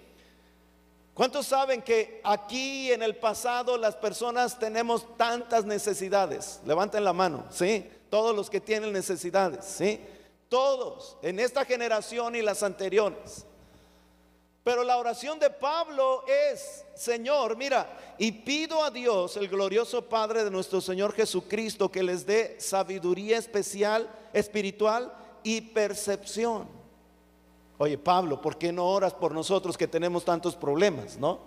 [1.13, 6.61] ¿Cuántos saben que aquí en el pasado las personas tenemos tantas necesidades?
[6.65, 7.89] Levanten la mano, ¿sí?
[8.09, 9.99] Todos los que tienen necesidades, ¿sí?
[10.47, 13.45] Todos, en esta generación y las anteriores.
[14.69, 20.43] Pero la oración de Pablo es, Señor, mira, y pido a Dios, el glorioso Padre
[20.43, 26.67] de nuestro Señor Jesucristo, que les dé sabiduría especial, espiritual y percepción.
[27.79, 31.39] Oye, Pablo, ¿por qué no oras por nosotros que tenemos tantos problemas, no?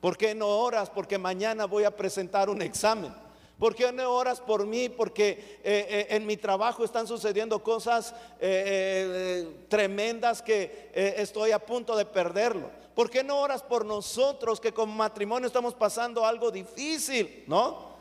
[0.00, 3.12] ¿Por qué no oras porque mañana voy a presentar un examen?
[3.58, 4.88] ¿Por qué no oras por mí?
[4.88, 11.96] Porque eh, eh, en mi trabajo están sucediendo cosas eh, tremendas que estoy a punto
[11.96, 12.70] de perderlo.
[12.94, 17.44] ¿Por qué no oras por nosotros que como matrimonio estamos pasando algo difícil?
[17.48, 17.96] ¿No?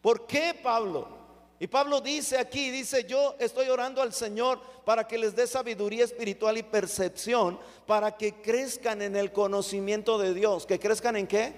[0.00, 1.22] ¿Por qué, Pablo?
[1.60, 6.04] Y Pablo dice aquí, dice, yo estoy orando al Señor para que les dé sabiduría
[6.04, 10.66] espiritual y percepción, para que crezcan en el conocimiento de Dios.
[10.66, 11.52] ¿Que crezcan en qué?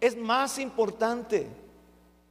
[0.00, 1.61] Es más importante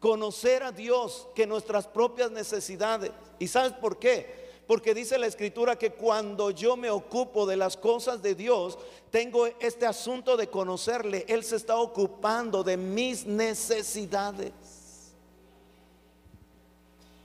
[0.01, 3.11] conocer a Dios que nuestras propias necesidades.
[3.37, 4.41] ¿Y sabes por qué?
[4.65, 8.79] Porque dice la escritura que cuando yo me ocupo de las cosas de Dios,
[9.11, 11.23] tengo este asunto de conocerle.
[11.27, 14.51] Él se está ocupando de mis necesidades.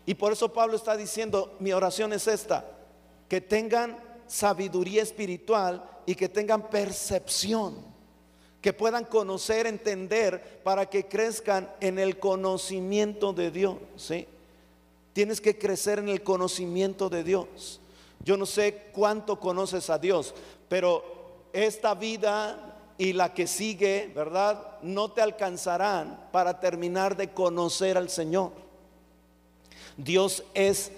[0.05, 2.65] Y por eso Pablo está diciendo, mi oración es esta,
[3.27, 7.96] que tengan sabiduría espiritual y que tengan percepción
[8.67, 13.77] que puedan conocer, entender, para que crezcan en el conocimiento de Dios.
[13.95, 14.27] ¿sí?
[15.13, 17.81] Tienes que crecer en el conocimiento de Dios.
[18.25, 20.35] Yo no sé cuánto conoces a Dios,
[20.69, 21.05] pero
[21.53, 24.79] esta vida y la que sigue, ¿verdad?
[24.83, 28.51] No te alcanzarán para terminar de conocer al Señor.
[29.97, 30.91] Dios es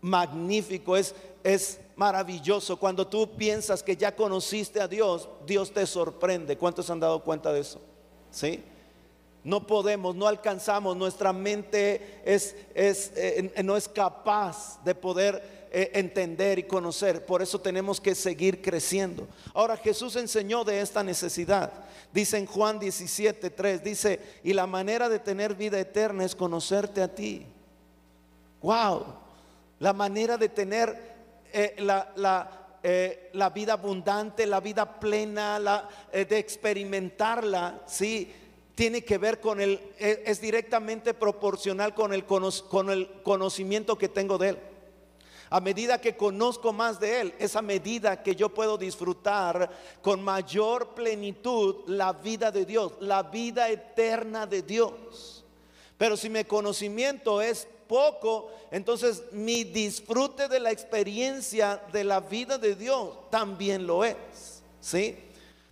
[0.00, 2.76] magnífico, es, es maravilloso.
[2.78, 6.56] Cuando tú piensas que ya conociste a Dios, Dios te sorprende.
[6.56, 7.80] ¿Cuántos han dado cuenta de eso?
[8.30, 8.64] ¿Sí?
[9.44, 15.90] No podemos, no alcanzamos, nuestra mente es, es eh, no es capaz de poder eh,
[15.92, 17.26] entender y conocer.
[17.26, 19.28] Por eso tenemos que seguir creciendo.
[19.52, 21.70] Ahora Jesús enseñó de esta necesidad.
[22.10, 27.02] Dice en Juan 17, 3, dice, y la manera de tener vida eterna es conocerte
[27.02, 27.44] a ti.
[28.62, 29.04] Wow,
[29.78, 31.13] la manera de tener
[31.56, 32.50] eh, la,
[32.82, 38.32] eh, la, vida abundante, la vida plena, la, eh, de experimentarla, ¿sí?
[38.74, 44.36] Tiene que ver con el, es directamente proporcional con el, con el conocimiento que tengo
[44.36, 44.58] de Él.
[45.50, 49.70] A medida que conozco más de Él, esa medida que yo puedo disfrutar
[50.02, 55.44] con mayor plenitud la vida de Dios, la vida eterna de Dios.
[55.96, 62.58] Pero si mi conocimiento es poco, entonces mi disfrute de la experiencia de la vida
[62.58, 64.16] de Dios también lo es.
[64.80, 65.16] ¿Sí?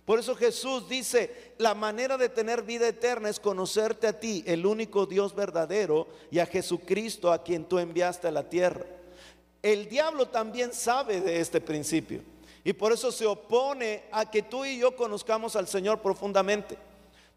[0.05, 4.65] Por eso Jesús dice, la manera de tener vida eterna es conocerte a ti, el
[4.65, 8.85] único Dios verdadero, y a Jesucristo a quien tú enviaste a la tierra.
[9.61, 12.21] El diablo también sabe de este principio
[12.65, 16.77] y por eso se opone a que tú y yo conozcamos al Señor profundamente.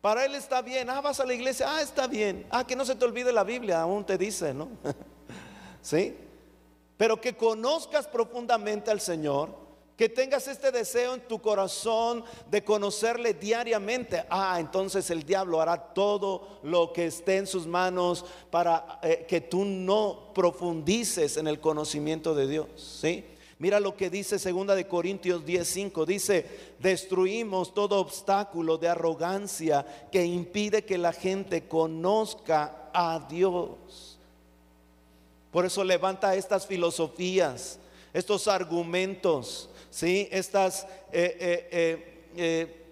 [0.07, 2.85] Para él está bien, ah, vas a la iglesia, ah, está bien, ah, que no
[2.85, 4.69] se te olvide la Biblia, aún te dice, ¿no?
[5.83, 6.17] ¿Sí?
[6.97, 9.53] Pero que conozcas profundamente al Señor
[9.97, 14.25] que tengas este deseo en tu corazón de conocerle diariamente.
[14.31, 19.41] Ah, entonces el diablo hará todo lo que esté en sus manos para eh, que
[19.41, 22.69] tú no profundices en el conocimiento de Dios.
[22.77, 23.25] ¿sí?
[23.59, 26.05] Mira lo que dice segunda de Corintios 10:5.
[26.05, 26.45] Dice,
[26.79, 34.19] "Destruimos todo obstáculo de arrogancia que impide que la gente conozca a Dios."
[35.51, 37.79] Por eso levanta estas filosofías,
[38.13, 40.29] estos argumentos ¿sí?
[40.31, 42.83] estas eh, eh, eh,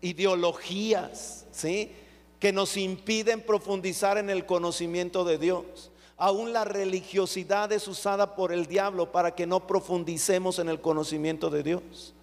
[0.00, 1.90] ideologías ¿sí?
[2.38, 5.90] que nos impiden profundizar en el conocimiento de Dios.
[6.24, 11.50] Aún la religiosidad es usada por el diablo para que no profundicemos en el conocimiento
[11.50, 12.14] de Dios.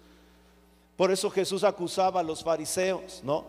[0.96, 3.44] Por eso Jesús acusaba a los fariseos, ¿no?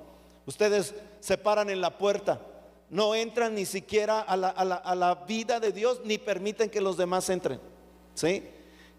[0.46, 2.42] Ustedes se paran en la puerta,
[2.90, 7.58] no entran ni siquiera a la, vida de Dios, ni permiten que los demás entren,
[8.14, 8.44] ¿sí?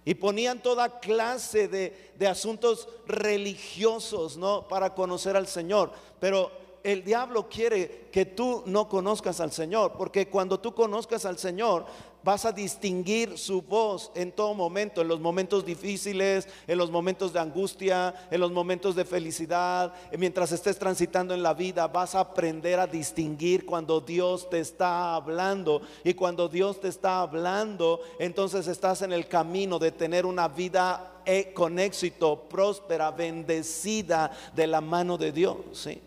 [0.06, 4.66] Y ponían toda clase de, asuntos religiosos, ¿no?
[4.68, 5.92] Para conocer al Señor.
[6.18, 6.50] Pero
[6.84, 11.86] el diablo quiere que tú no conozcas al Señor, porque cuando tú conozcas al Señor,
[12.24, 17.32] vas a distinguir su voz en todo momento, en los momentos difíciles, en los momentos
[17.32, 22.20] de angustia, en los momentos de felicidad, mientras estés transitando en la vida, vas a
[22.20, 25.82] aprender a distinguir cuando Dios te está hablando.
[26.04, 31.20] Y cuando Dios te está hablando, entonces estás en el camino de tener una vida
[31.24, 35.56] eh, con éxito, próspera, bendecida de la mano de Dios.
[35.72, 36.00] ¿sí?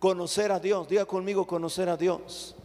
[0.00, 2.56] Conocer a Dios, diga conmigo conocer a Dios.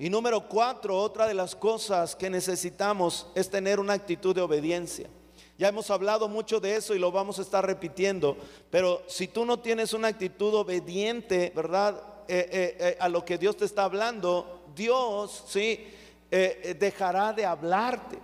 [0.00, 5.08] Y número cuatro, otra de las cosas que necesitamos es tener una actitud de obediencia.
[5.56, 8.36] Ya hemos hablado mucho de eso y lo vamos a estar repitiendo,
[8.70, 12.02] pero si tú no tienes una actitud obediente, ¿verdad?
[12.26, 15.86] Eh, eh, eh, a lo que Dios te está hablando, Dios, sí,
[16.28, 18.18] dejará de hablarte.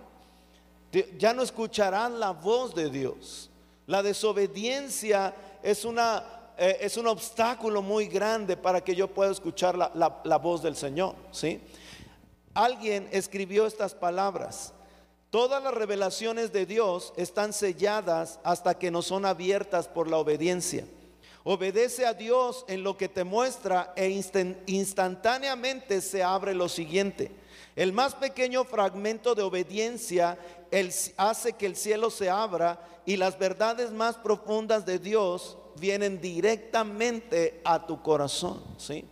[1.17, 3.49] Ya no escucharán la voz de Dios.
[3.85, 9.77] La desobediencia es una eh, es un obstáculo muy grande para que yo pueda escuchar
[9.77, 11.15] la, voz del Señor.
[11.31, 11.61] ¿sí?
[12.53, 14.73] Alguien escribió estas palabras.
[15.29, 20.87] Todas las revelaciones de Dios están selladas hasta que no son abiertas por la obediencia.
[21.43, 24.09] Obedece a Dios en lo que te muestra e
[24.65, 27.31] instantáneamente se abre lo siguiente.
[27.75, 30.39] El más pequeño fragmento de obediencia
[31.17, 37.61] hace que el cielo se abra y las verdades más profundas de Dios vienen directamente
[37.63, 39.05] a tu corazón, ¿sí?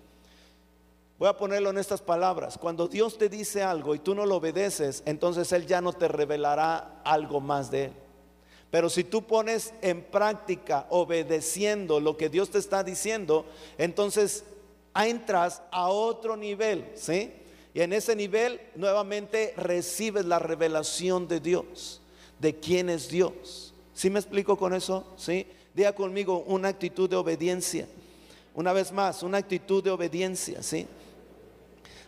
[1.18, 2.58] Voy a ponerlo en estas palabras.
[2.58, 6.10] Cuando Dios te dice algo y tú no lo obedeces, entonces Él ya no te
[6.10, 7.94] revelará algo más de Él.
[8.70, 13.46] Pero si tú pones en práctica obedeciendo lo que Dios te está diciendo,
[13.78, 14.44] entonces
[14.94, 17.32] entras a otro nivel, ¿sí?
[17.74, 22.02] Y en ese nivel nuevamente recibes la revelación de Dios,
[22.40, 23.74] de quién es Dios.
[23.94, 25.06] ¿Sí me explico con eso?
[25.16, 25.48] ¿Sí?
[25.76, 27.86] Diga conmigo una actitud de obediencia.
[28.54, 30.88] Una vez más, una actitud de obediencia, ¿sí?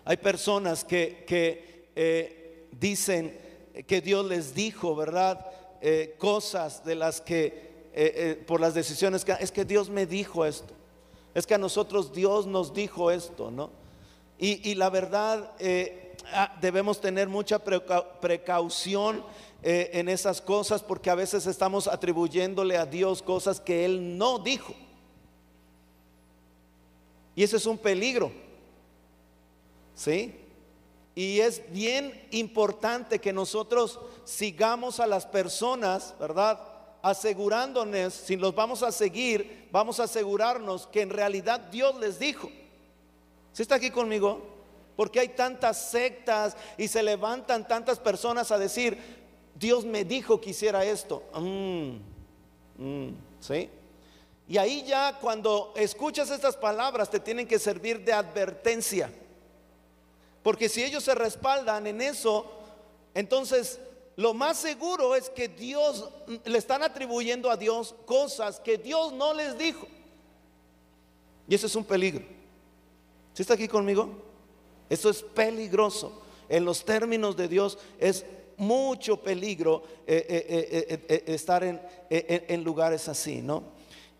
[0.05, 3.37] Hay personas que, eh, dicen
[3.85, 5.45] que Dios les dijo, ¿verdad?
[5.81, 10.45] Eh, cosas de las que, eh, por las decisiones que, es que Dios me dijo
[10.45, 10.73] esto.
[11.35, 13.69] Es que a nosotros Dios nos dijo esto, ¿no?
[14.39, 15.51] Y, la verdad,
[16.31, 19.23] ah, debemos tener mucha precaución
[19.63, 24.39] eh, en esas cosas porque a veces estamos atribuyéndole a Dios cosas que Él no
[24.39, 24.73] dijo.
[27.35, 28.31] Y ese es un peligro.
[29.95, 30.35] ¿Sí?
[31.15, 36.59] Y es bien importante que nosotros sigamos a las personas, ¿verdad?
[37.01, 42.51] Asegurándonos, si los vamos a seguir, vamos a asegurarnos que en realidad Dios les dijo.
[43.51, 44.43] ¿Sí está aquí conmigo?
[44.95, 49.26] Porque hay tantas sectas y se levantan tantas personas a decir,
[49.59, 51.23] Dios me dijo que hiciera esto.
[51.33, 51.97] Mm,
[52.77, 53.69] mm, ¿Sí?
[54.47, 59.11] Y ahí ya cuando escuchas estas palabras te tienen que servir de advertencia.
[60.41, 62.45] Porque si ellos se respaldan en eso,
[63.13, 63.79] entonces
[64.15, 66.09] lo más seguro es que Dios
[66.45, 69.87] le están atribuyendo a Dios cosas que Dios no les dijo.
[71.49, 72.23] Y eso es un peligro.
[73.33, 74.09] ¿Sí está aquí conmigo?
[74.89, 76.21] Eso es peligroso.
[76.49, 78.25] En los términos de Dios es
[78.57, 83.63] mucho peligro eh, eh, eh, estar en, lugares así, ¿no?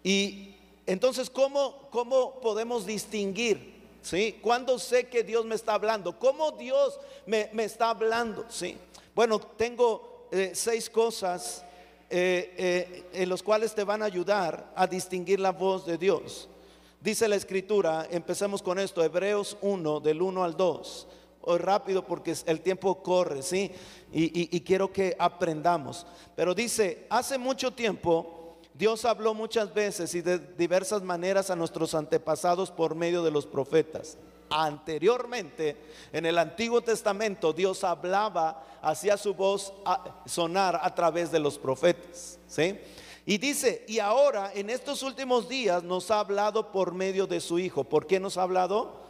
[0.03, 3.75] Y entonces, ¿cómo, cómo podemos distinguir?
[4.01, 4.39] ¿Sí?
[4.41, 6.17] ¿Cuándo sé que Dios me está hablando?
[6.17, 8.45] ¿Cómo Dios me, me está hablando?
[8.47, 8.77] ¿Sí?
[9.13, 11.65] Bueno, tengo seis cosas
[12.09, 16.47] en los cuales te van a ayudar a distinguir la voz de Dios.
[17.01, 21.26] Dice la escritura, empecemos con esto, Hebreos 1, del 1 al 2 hoy
[21.57, 23.71] rápido porque el tiempo corre, ¿sí?
[24.11, 26.05] Y, quiero que aprendamos.
[26.35, 31.95] Pero dice, hace mucho tiempo Dios habló muchas veces y de diversas maneras a nuestros
[31.95, 34.17] antepasados por medio de los profetas.
[34.49, 35.75] Anteriormente,
[36.13, 39.73] en el Antiguo Testamento, Dios hablaba, hacía su voz
[40.25, 42.77] sonar a través de los profetas, ¿sí?
[43.25, 47.59] Y dice, y ahora en estos últimos días nos ha hablado por medio de su
[47.59, 47.83] Hijo.
[47.83, 49.01] ¿Por qué nos ha hablado?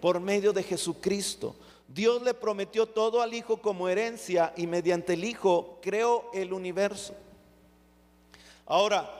[0.00, 1.56] Por medio de Jesucristo.
[1.88, 7.14] Dios le prometió todo al Hijo como herencia y mediante el Hijo creó el universo.
[8.66, 9.10] Ahora,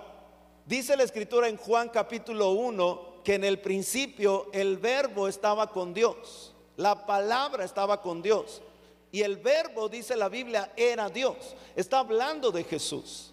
[0.66, 5.94] dice la escritura en Juan capítulo 1 que en el principio el verbo estaba con
[5.94, 8.62] Dios, la palabra estaba con Dios.
[9.14, 11.36] Y el verbo, dice la Biblia, era Dios.
[11.76, 13.32] Está hablando de Jesús.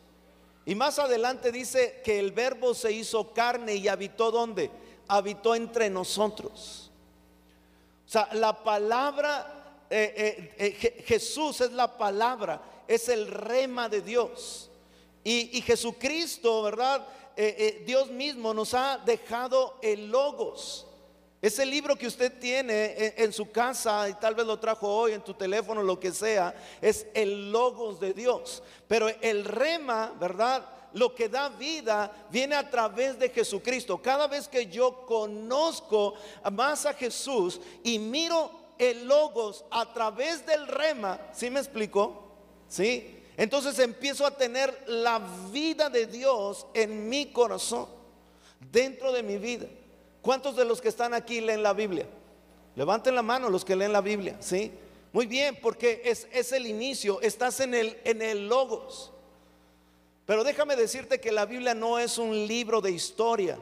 [0.64, 4.70] Y más adelante dice que el verbo se hizo carne y habitó donde?
[5.08, 6.91] Habitó entre nosotros.
[8.12, 14.01] O sea, la palabra, eh, eh, eh, Jesús es la palabra, es el rema de
[14.01, 14.70] Dios.
[15.24, 17.07] Y, Jesucristo, ¿verdad?
[17.86, 20.86] Dios mismo nos ha dejado el logos.
[21.41, 25.24] Ese libro que usted tiene en, su casa y tal vez lo trajo hoy en
[25.24, 28.62] tu teléfono, lo que sea, es el logos de Dios.
[28.89, 30.68] Pero el rema, ¿verdad?
[30.94, 34.02] Lo que da vida viene a través de Jesucristo.
[34.02, 36.14] Cada vez que yo conozco
[36.52, 42.24] más a Jesús y miro el logos a través del rema, ¿sí me explico?
[42.68, 43.20] ¿Sí?
[43.38, 45.20] Entonces empiezo a tener la
[45.52, 47.88] vida de Dios en mi corazón,
[48.72, 49.68] dentro de mi vida.
[50.22, 52.08] ¿Cuántos de los que están aquí leen la Biblia?
[52.76, 54.72] Levanten la mano los que leen la Biblia, ¿sí?
[55.14, 59.12] Muy bien, porque es, es el inicio, estás en el, en el logos.
[60.32, 63.60] Pero déjame decirte que la Biblia no es un libro de historia,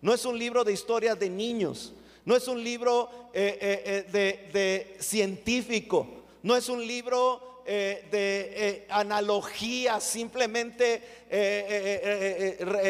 [0.00, 1.92] no es un libro de historia de niños,
[2.24, 10.00] no es un libro eh, eh, eh, de, científico, no es un libro de analogía,
[10.00, 11.28] simplemente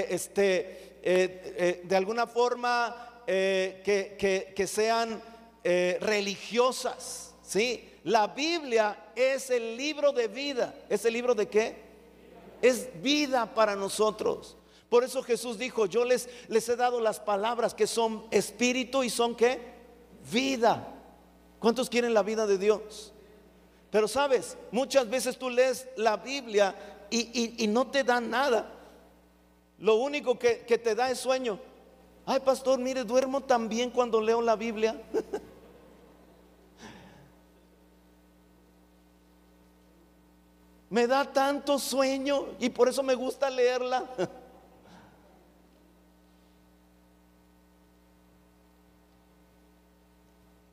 [0.09, 5.23] este, de alguna forma que, que, sean
[5.63, 7.35] religiosas.
[7.43, 7.91] ¿sí?
[8.05, 10.75] La Biblia es el libro de vida.
[10.89, 11.92] ¿Es el libro de qué?
[12.63, 14.57] Es vida para nosotros.
[14.89, 19.11] Por eso Jesús dijo, yo les, les he dado las palabras que son espíritu y
[19.11, 19.61] son qué?
[20.31, 20.87] Vida.
[21.59, 23.13] ¿Cuántos quieren la vida de Dios?
[23.91, 26.75] Pero sabes, muchas veces tú lees la Biblia
[27.11, 28.73] y, no te da nada.
[29.79, 31.59] Lo único que, que te da es sueño.
[32.25, 35.01] Ay, pastor, mire, duermo también cuando leo la Biblia.
[40.93, 44.05] Me da tanto sueño y por eso me gusta leerla.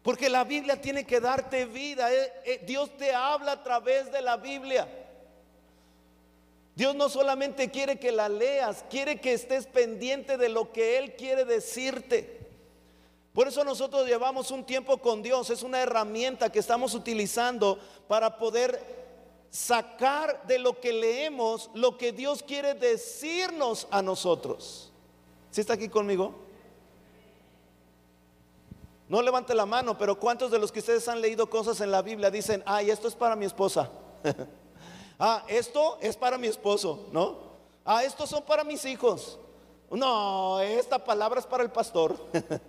[0.03, 2.13] Porque la Biblia tiene que darte vida.
[2.13, 4.89] Eh, eh, Dios te habla a través de la Biblia.
[6.75, 11.15] Dios no solamente quiere que la leas, quiere que estés pendiente de lo que Él
[11.15, 12.39] quiere decirte.
[13.31, 15.49] Por eso nosotros llevamos un tiempo con Dios.
[15.49, 18.98] Es una herramienta que estamos utilizando para poder
[19.49, 24.91] sacar de lo que leemos lo que Dios quiere decirnos a nosotros.
[25.51, 26.35] ¿Sí está aquí conmigo?
[29.07, 32.03] No levante la mano, pero ¿cuántos de los que ustedes han leído cosas en la
[32.03, 33.89] Biblia dicen, ay, esto es para mi esposa?
[35.19, 37.49] ah, esto es para mi esposo, ¿no?
[37.83, 39.39] Ah, estos son para mis hijos.
[39.89, 42.15] No, esta palabra es para el pastor.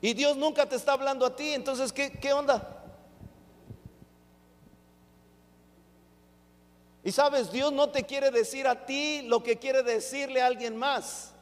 [0.00, 2.77] y Dios nunca te está hablando a ti, entonces, ¿qué, qué onda?
[7.08, 10.76] Y sabes, Dios no te quiere decir a ti lo que quiere decirle a alguien
[10.76, 11.32] más.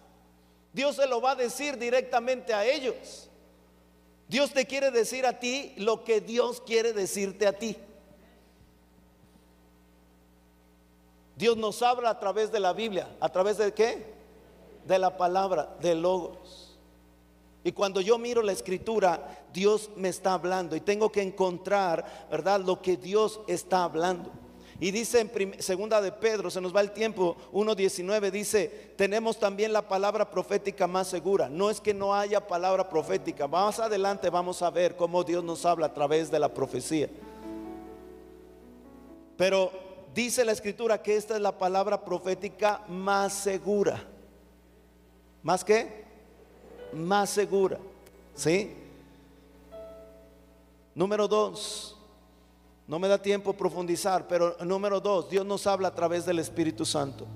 [0.73, 3.29] Dios se lo va a decir directamente a ellos.
[4.29, 7.77] Dios te quiere decir a ti lo que Dios quiere decirte a ti.
[11.35, 13.09] Dios nos habla a través de la Biblia.
[13.19, 14.14] ¿A través de qué?
[14.85, 16.79] De la palabra, de logos.
[17.64, 22.61] Y cuando yo miro la escritura, Dios me está hablando y tengo que encontrar, ¿verdad?
[22.61, 24.46] Lo que Dios está hablando.
[24.79, 29.72] Y dice en segunda de Pedro, se nos va el tiempo, 1.19, dice, tenemos también
[29.72, 31.49] la palabra profética más segura.
[31.49, 33.49] No es que no haya palabra profética.
[33.49, 37.09] Más adelante vamos a ver cómo Dios nos habla a través de la profecía.
[39.39, 39.70] Pero
[40.14, 44.05] dice la escritura que esta es la palabra profética más segura.
[45.43, 46.05] ¿Más qué?
[46.93, 47.79] Más segura.
[48.35, 48.74] ¿Sí?
[50.95, 51.96] Número dos.
[52.89, 56.84] No me da tiempo profundizar, pero número dos, Dios nos habla a través del Espíritu
[56.84, 57.26] Santo.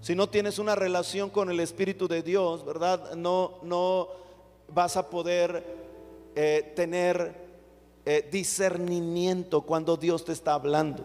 [0.00, 3.14] Si no tienes una relación con el Espíritu de Dios, ¿verdad?
[3.14, 4.08] No, no
[4.68, 5.64] vas a poder
[6.36, 7.34] eh, tener
[8.06, 11.04] eh, discernimiento cuando Dios te está hablando.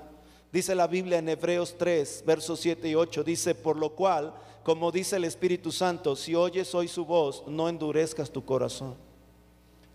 [0.52, 4.92] Dice la Biblia en Hebreos 3, versos 7 y 8, dice, por lo cual, como
[4.92, 8.96] dice el Espíritu Santo, si oyes hoy su voz, no endurezcas tu corazón.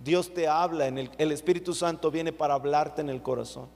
[0.03, 3.69] Dios te habla, en el, Espíritu Santo viene para hablarte en el corazón.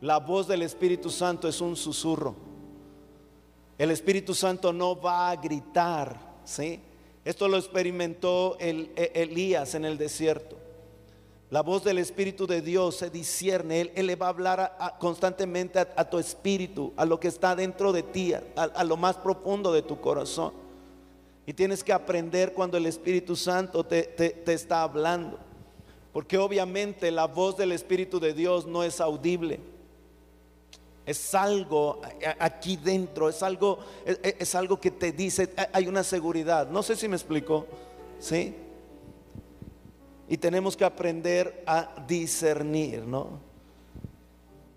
[0.00, 2.34] La voz del Espíritu Santo es un susurro.
[3.76, 6.80] El Espíritu Santo no va a gritar, ¿sí?
[7.22, 10.56] Esto lo experimentó el, e, Elías en el desierto.
[11.50, 13.90] La voz del Espíritu de Dios se discierne.
[13.94, 18.04] Él, le va a hablar constantemente a, tu espíritu, a lo que está dentro de
[18.04, 20.69] ti, a lo más profundo de tu corazón.
[21.50, 25.36] Y tienes que aprender cuando el Espíritu Santo te, está hablando.
[26.12, 29.58] Porque obviamente la voz del Espíritu de Dios no es audible.
[31.04, 32.00] Es algo
[32.38, 36.70] aquí dentro, es algo, es, algo que te dice, hay una seguridad.
[36.70, 37.66] No sé si me explico,
[38.20, 38.54] ¿sí?
[40.28, 43.40] Y tenemos que aprender a discernir, ¿no?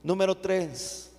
[0.01, 1.11] Número tres,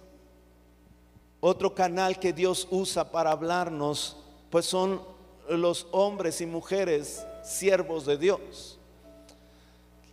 [1.38, 4.16] otro canal que Dios usa para hablarnos,
[4.50, 5.13] pues son
[5.48, 8.78] los hombres y mujeres siervos de Dios.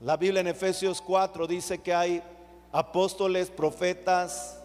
[0.02, 2.24] La Biblia en Efesios 4 dice que hay
[2.72, 4.60] apóstoles, profetas,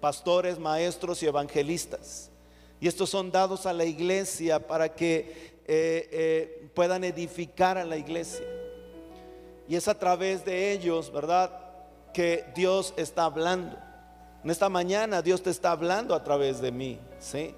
[0.00, 2.30] pastores, maestros y evangelistas.
[2.80, 7.96] Y estos son dados a la iglesia para que eh, eh, puedan edificar a la
[7.96, 8.44] iglesia.
[9.68, 11.50] Y es a través de ellos, ¿verdad?
[12.12, 13.78] Que Dios está hablando.
[14.44, 17.54] En esta mañana Dios te está hablando a través de mí, ¿sí?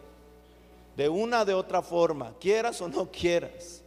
[0.97, 3.83] De una de otra forma, quieras o no quieras.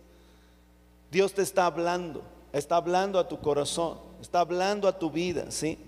[1.10, 5.80] Dios te está hablando, está hablando a tu corazón, está hablando a tu vida, ¿sí?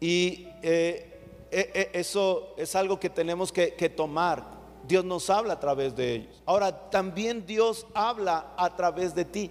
[0.00, 1.14] Y eh,
[1.50, 4.44] eh, eh, eso es algo que tenemos que, que tomar.
[4.86, 6.42] Dios nos habla a través de ellos.
[6.44, 9.50] Ahora, también Dios habla a través de ti.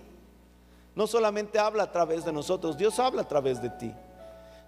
[0.95, 3.91] No solamente habla a través de nosotros, Dios habla a través de ti.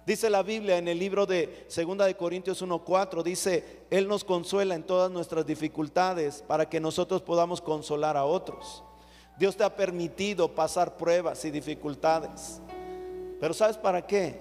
[0.06, 4.76] Dice la Biblia en el libro de 2 de Corintios 1:4 dice, él nos consuela
[4.76, 8.84] en todas nuestras dificultades para que nosotros podamos consolar a otros.
[9.36, 12.60] Dios te ha permitido pasar pruebas y dificultades.
[13.40, 14.40] Pero ¿sabes para qué?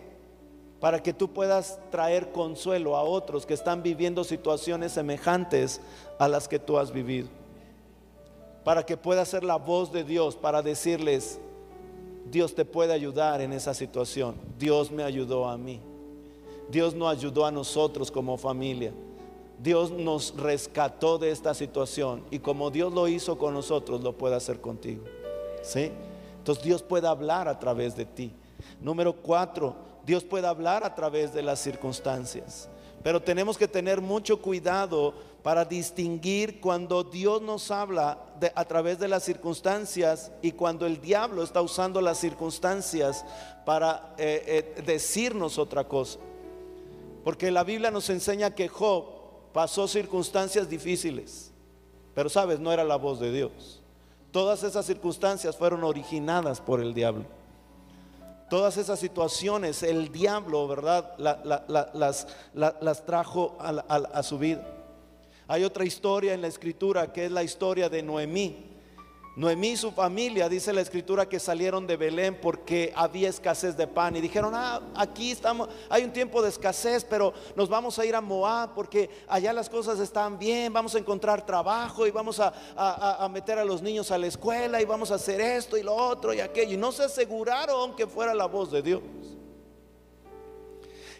[0.79, 5.81] Para que tú puedas traer consuelo a otros que están viviendo situaciones semejantes
[6.19, 7.27] a las que tú has vivido.
[8.63, 11.39] Para que puedas ser la voz de Dios para decirles,
[12.29, 14.35] Dios te puede ayudar en esa situación.
[14.57, 15.79] Dios me ayudó a mí.
[16.69, 18.91] Dios nos ayudó a nosotros como familia.
[19.61, 24.35] Dios nos rescató de esta situación y como Dios lo hizo con nosotros, lo puede
[24.35, 25.03] hacer contigo.
[25.61, 25.91] ¿Sí?
[26.37, 28.31] Entonces Dios puede hablar a través de ti.
[28.81, 32.69] Número cuatro, Dios puede hablar a través de las circunstancias.
[33.05, 38.17] Pero tenemos que tener mucho cuidado para distinguir cuando Dios nos habla
[38.55, 43.23] a través de las circunstancias y cuando el diablo está usando las circunstancias
[43.63, 46.17] para eh, eh, decirnos otra cosa.
[47.23, 49.05] Porque la Biblia nos enseña que Job
[49.53, 51.51] pasó circunstancias difíciles,
[52.15, 53.83] pero sabes, no era la voz de Dios.
[54.31, 57.25] Todas esas circunstancias fueron originadas por el diablo.
[58.49, 61.13] Todas esas situaciones, el diablo, ¿verdad?
[61.17, 64.63] las, las, trajo a su vida.
[65.47, 68.74] Hay otra historia en la escritura que es la historia de Noemí.
[69.35, 73.85] Noemí y su familia, dice la escritura, que salieron de Belén porque había escasez de
[73.85, 78.05] pan y dijeron, ah, aquí estamos, hay un tiempo de escasez, pero nos vamos a
[78.05, 82.39] ir a Moab porque allá las cosas están bien, vamos a encontrar trabajo y vamos
[82.39, 85.83] a, a meter a los niños a la escuela y vamos a hacer esto y
[85.83, 86.73] lo otro y aquello.
[86.73, 89.01] Y no se aseguraron que fuera la voz de Dios.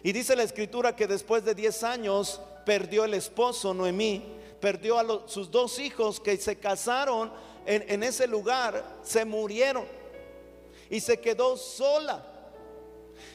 [0.02, 4.24] Y dice la escritura que después de 10 años perdió el esposo Noemí,
[4.60, 7.30] perdió a sus dos hijos que se casaron
[7.66, 9.84] en, ese lugar, se murieron
[10.88, 12.24] y se quedó sola.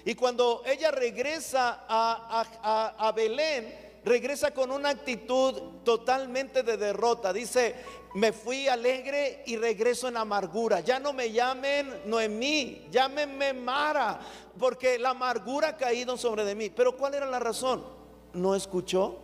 [0.06, 7.34] Y cuando ella regresa a, a, Belén, regresa con una actitud totalmente de derrota.
[7.34, 7.76] Dice,
[8.16, 10.80] me fui alegre y regreso en amargura.
[10.80, 14.20] Ya no me llamen Noemí, llámenme Mara,
[14.58, 16.70] porque la amargura ha caído sobre de mí.
[16.70, 18.02] Pero ¿cuál era la razón?
[18.34, 19.18] no escuchó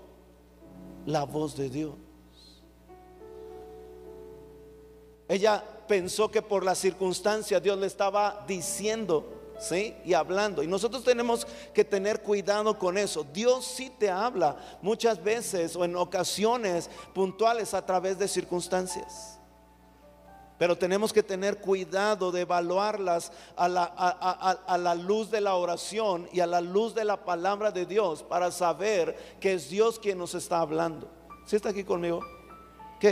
[1.06, 1.94] la voz de Dios.
[5.28, 9.26] Ella pensó que por la circunstancia Dios le estaba diciendo,
[9.60, 9.96] ¿sí?
[10.06, 10.64] Y hablando.
[10.64, 13.26] Y nosotros tenemos que tener cuidado con eso.
[13.34, 19.38] Dios sí te habla muchas veces o en ocasiones puntuales a través de circunstancias.
[20.58, 26.28] Pero tenemos que tener cuidado de evaluarlas a la, a, la, luz de la oración
[26.34, 30.18] y a la luz de la palabra de Dios para saber que es Dios quien
[30.18, 31.08] nos está hablando.
[31.46, 32.22] ¿Sí está aquí conmigo?
[32.96, 33.06] Ok.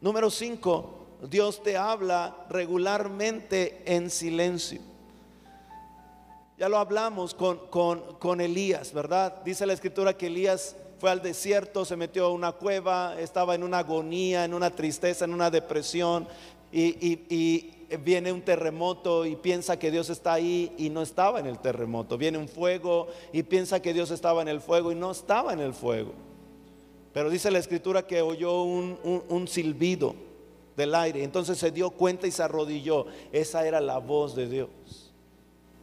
[0.00, 1.05] Número 5.
[1.28, 4.80] Dios te habla regularmente en silencio.
[6.58, 9.42] Ya lo hablamos con, con, Elías, ¿verdad?
[9.44, 13.62] Dice la escritura que Elías fue al desierto, se metió a una cueva, estaba en
[13.62, 16.26] una agonía, en una tristeza, en una depresión,
[16.72, 17.72] y,
[18.04, 22.18] viene un terremoto y piensa que Dios está ahí y no estaba en el terremoto.
[22.18, 25.60] Viene un fuego y piensa que Dios estaba en el fuego y no estaba en
[25.60, 26.12] el fuego.
[27.12, 28.98] Pero dice la escritura que oyó un,
[29.28, 30.25] un silbido
[30.76, 31.22] del aire.
[31.24, 33.06] Entonces se dio cuenta y se arrodilló.
[33.32, 34.68] Esa era la voz de Dios.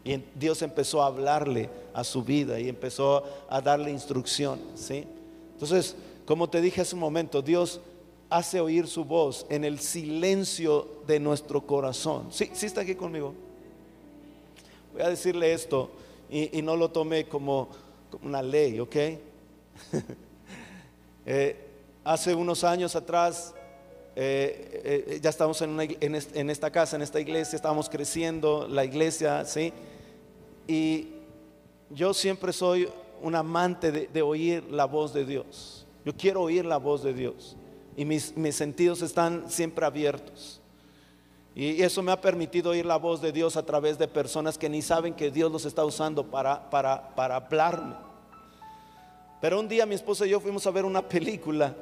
[0.04, 4.60] Y Dios empezó a hablarle a su vida y empezó a darle instrucción.
[4.76, 5.06] ¿sí?
[5.54, 7.80] Entonces, como te dije hace un momento, Dios
[8.30, 12.28] hace oír su voz en el silencio de nuestro corazón.
[12.32, 13.34] ¿Sí, sí está aquí conmigo?
[14.92, 15.90] Voy a decirle esto
[16.30, 17.70] y, no lo tome como,
[18.22, 18.96] una ley, ¿ok?
[21.26, 21.56] Eh,
[22.04, 23.56] hace unos años atrás
[24.16, 25.80] eh, eh, ya estamos en,
[26.50, 29.74] esta casa, en esta iglesia, estábamos creciendo, la iglesia, ¿sí?
[30.68, 31.08] Y
[31.90, 32.88] yo siempre soy
[33.22, 35.88] un amante de, oír la voz de Dios.
[36.06, 37.56] Yo quiero oír la voz de Dios
[37.96, 40.60] y mis, sentidos están siempre abiertos.
[41.56, 44.70] Y eso me ha permitido oír la voz de Dios a través de personas que
[44.70, 47.96] ni saben que Dios los está usando para, para, para hablarme.
[49.40, 51.76] Pero un día mi esposa y yo fuimos a ver una película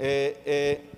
[0.00, 0.90] eh, eh,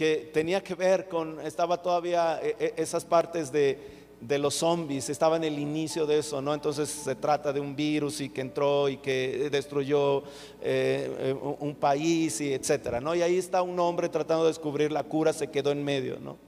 [0.00, 3.78] que tenía que ver con, estaba todavía eh, esas partes de,
[4.18, 6.54] de los zombies, estaba en el inicio de eso, ¿no?
[6.54, 10.20] Entonces se trata de un virus y que entró y que destruyó
[10.62, 13.14] eh, eh, un país y etcétera, ¿no?
[13.14, 16.38] Y ahí está un hombre tratando de descubrir la cura, se quedó en medio, ¿no?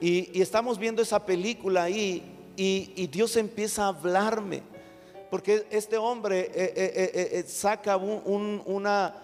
[0.00, 2.20] Y, estamos viendo esa película ahí
[2.56, 4.62] y, Dios empieza a hablarme,
[5.30, 9.14] porque este hombre eh, saca un, una,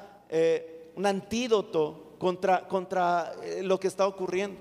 [0.95, 4.61] un antídoto contra, contra lo que está ocurriendo.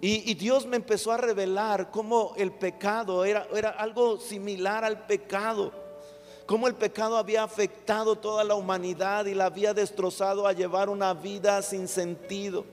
[0.00, 5.70] Y, Dios me empezó a revelar cómo el pecado era, era algo similar al pecado.
[6.44, 11.14] Cómo el pecado había afectado toda la humanidad y la había destrozado a llevar una
[11.14, 12.64] vida sin sentido.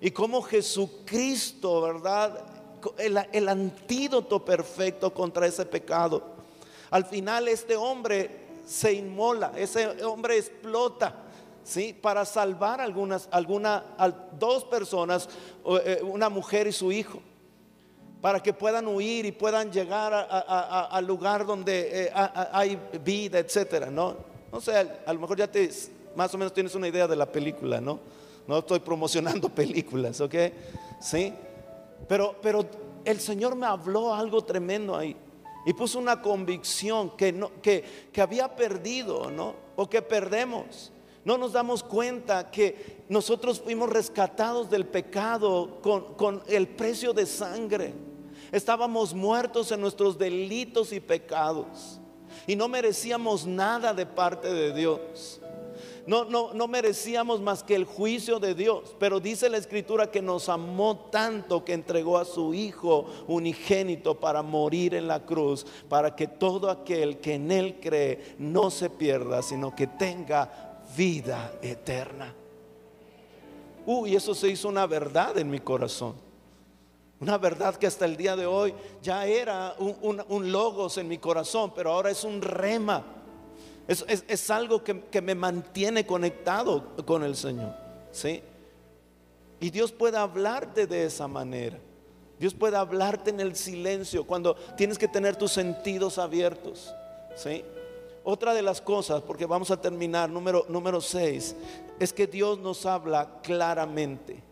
[0.00, 2.44] Y cómo Jesucristo, ¿verdad?
[2.98, 6.24] El antídoto perfecto contra ese pecado.
[6.90, 11.21] Al final este hombre se inmola, ese hombre explota
[11.64, 11.92] ¿sí?
[11.92, 13.84] para salvar algunas, alguna,
[14.38, 15.28] dos personas,
[15.84, 17.20] eh, una mujer y su hijo,
[18.20, 24.16] para que puedan huir y puedan llegar al lugar donde eh, hay vida, etcétera, ¿no?
[24.52, 25.68] No sé, a lo mejor ya te,
[26.14, 27.98] más o menos tienes una idea de la película, ¿no?
[28.46, 30.34] No estoy promocionando películas, ¿ok?
[31.00, 31.32] Sí,
[32.06, 32.64] pero, pero
[33.04, 35.16] el Señor me habló algo tremendo ahí
[35.64, 39.54] y puso una convicción que, no, que, que había perdido, ¿no?
[39.76, 40.91] O que perdemos.
[41.24, 47.94] No nos damos cuenta que nosotros fuimos rescatados del pecado con, el precio de sangre.
[48.50, 52.00] Estábamos muertos en nuestros delitos y pecados.
[52.46, 55.40] Y no merecíamos nada de parte de Dios.
[56.04, 58.96] No, no, no merecíamos más que el juicio de Dios.
[58.98, 64.42] Pero dice la escritura que nos amó tanto que entregó a su Hijo unigénito para
[64.42, 69.40] morir en la cruz, para que todo aquel que en Él cree no se pierda,
[69.42, 72.34] sino que tenga vida eterna.
[73.86, 76.14] Uy, eso se hizo una verdad en mi corazón.
[77.20, 81.72] Una verdad que hasta el día de hoy ya era un, logos en mi corazón,
[81.74, 83.04] pero ahora es un rema.
[83.86, 87.74] Es, algo que, que, me mantiene conectado con el Señor.
[88.10, 88.42] ¿sí?
[89.60, 91.78] Y Dios puede hablarte de esa manera.
[92.40, 96.92] Dios puede hablarte en el silencio cuando tienes que tener tus sentidos abiertos.
[97.36, 97.64] ¿sí?
[98.24, 101.56] Otra de las cosas, porque vamos a terminar, número, número 6,
[101.98, 104.42] es que Dios nos habla claramente.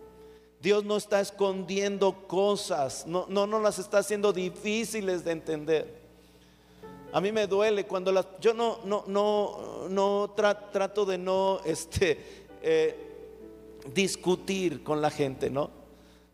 [0.61, 6.01] Dios no está escondiendo cosas, no, no nos las está haciendo difíciles de entender.
[7.13, 12.45] A mí me duele cuando las, yo no, no, no, no trato de no este,
[12.63, 13.11] eh,
[13.93, 15.80] discutir con la gente, ¿no?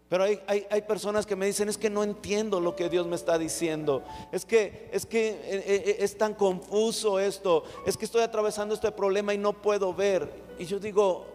[0.08, 3.06] Pero hay, hay- hay personas que me dicen, es que no entiendo lo que Dios
[3.06, 4.04] me está diciendo.
[4.30, 7.64] Es que, es que eh, eh, es tan confuso esto.
[7.86, 10.30] Es que estoy atravesando este problema y no puedo ver.
[10.58, 11.26] Y yo digo,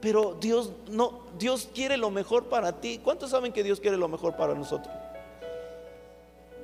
[0.00, 2.98] pero Dios no, Dios quiere lo mejor para ti.
[3.02, 4.92] ¿Cuántos saben que Dios quiere lo mejor para nosotros?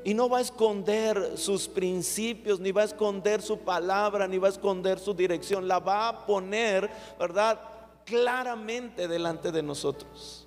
[0.03, 4.47] Y no va a esconder sus principios, ni va a esconder su palabra, ni va
[4.49, 5.67] a esconder su dirección.
[5.67, 6.89] La va a poner,
[7.19, 7.61] ¿verdad?
[8.05, 10.46] Claramente delante de nosotros.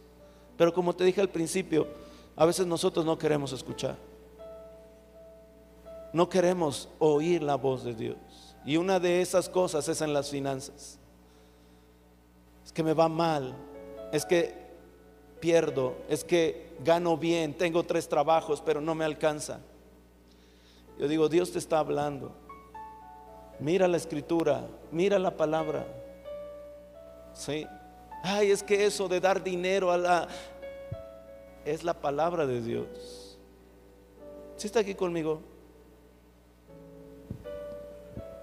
[0.59, 1.87] Pero como te dije al principio,
[2.35, 3.95] a veces nosotros no queremos escuchar.
[6.11, 8.17] No queremos oír la voz de Dios.
[8.65, 10.99] Y una de esas cosas es en las finanzas.
[12.65, 13.55] Es que me va mal.
[14.11, 14.53] Es que
[15.39, 15.95] pierdo.
[16.09, 17.53] Es que gano bien.
[17.53, 19.61] Tengo tres trabajos, pero no me alcanza.
[20.99, 22.33] Yo digo, Dios te está hablando.
[23.61, 24.67] Mira la escritura.
[24.91, 25.87] Mira la palabra.
[27.33, 27.65] Sí.
[28.23, 30.27] Ay, es que eso de dar dinero a la
[31.65, 33.37] es la palabra de Dios.
[34.57, 35.41] ¿Sí está aquí conmigo?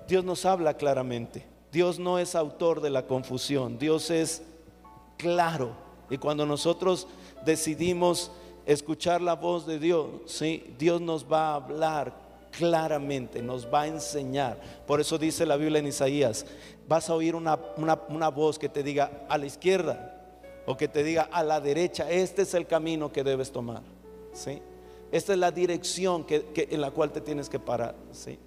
[0.07, 1.45] Dios nos habla claramente.
[1.73, 3.79] Dios no es autor de la confusión.
[3.79, 4.43] Dios es
[5.17, 5.73] claro.
[6.09, 7.09] Y cuando nosotros
[7.45, 8.31] decidimos
[8.65, 10.75] escuchar la voz de Dios, ¿sí?
[10.79, 12.15] Dios nos va a hablar
[12.51, 14.59] claramente, nos va a enseñar.
[14.87, 16.47] Por eso dice la Biblia en Isaías,
[16.89, 20.13] vas a oír una, una- una voz que te diga a la izquierda
[20.67, 23.83] o que te diga a la derecha, este es el camino que debes tomar.
[24.33, 24.61] ¿sí?
[25.13, 27.95] Esta es la dirección que, que- en la cual te tienes que parar.
[28.13, 28.39] ¿sí?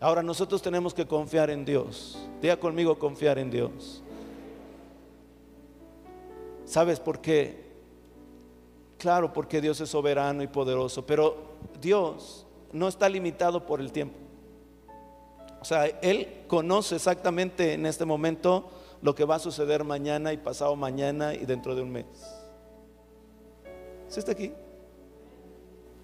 [0.00, 2.18] Ahora nosotros tenemos que confiar en Dios.
[2.40, 4.02] Diga conmigo confiar en Dios.
[6.64, 7.66] ¿Sabes por qué?
[8.98, 11.36] Claro, porque Dios es soberano y poderoso, pero
[11.80, 14.16] Dios no está limitado por el tiempo.
[15.60, 18.68] O sea, Él conoce exactamente en este momento
[19.02, 22.06] lo que va a suceder mañana y pasado mañana y dentro de un mes.
[24.08, 24.52] ¿Sí está aquí?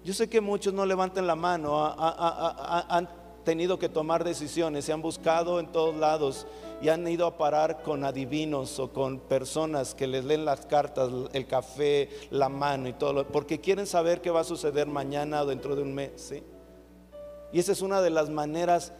[0.03, 3.09] Yo sé que muchos no levanten la mano, ha- ha- ha- ha- han
[3.43, 6.45] tenido que tomar decisiones, se han buscado en todos lados
[6.81, 11.09] y han ido a parar con adivinos o con personas que les leen las cartas,
[11.33, 15.41] el café, la mano y todo, lo- porque quieren saber qué va a suceder mañana
[15.41, 16.11] o dentro de un mes.
[16.17, 16.43] ¿sí?
[17.51, 18.93] Y esa es una de las maneras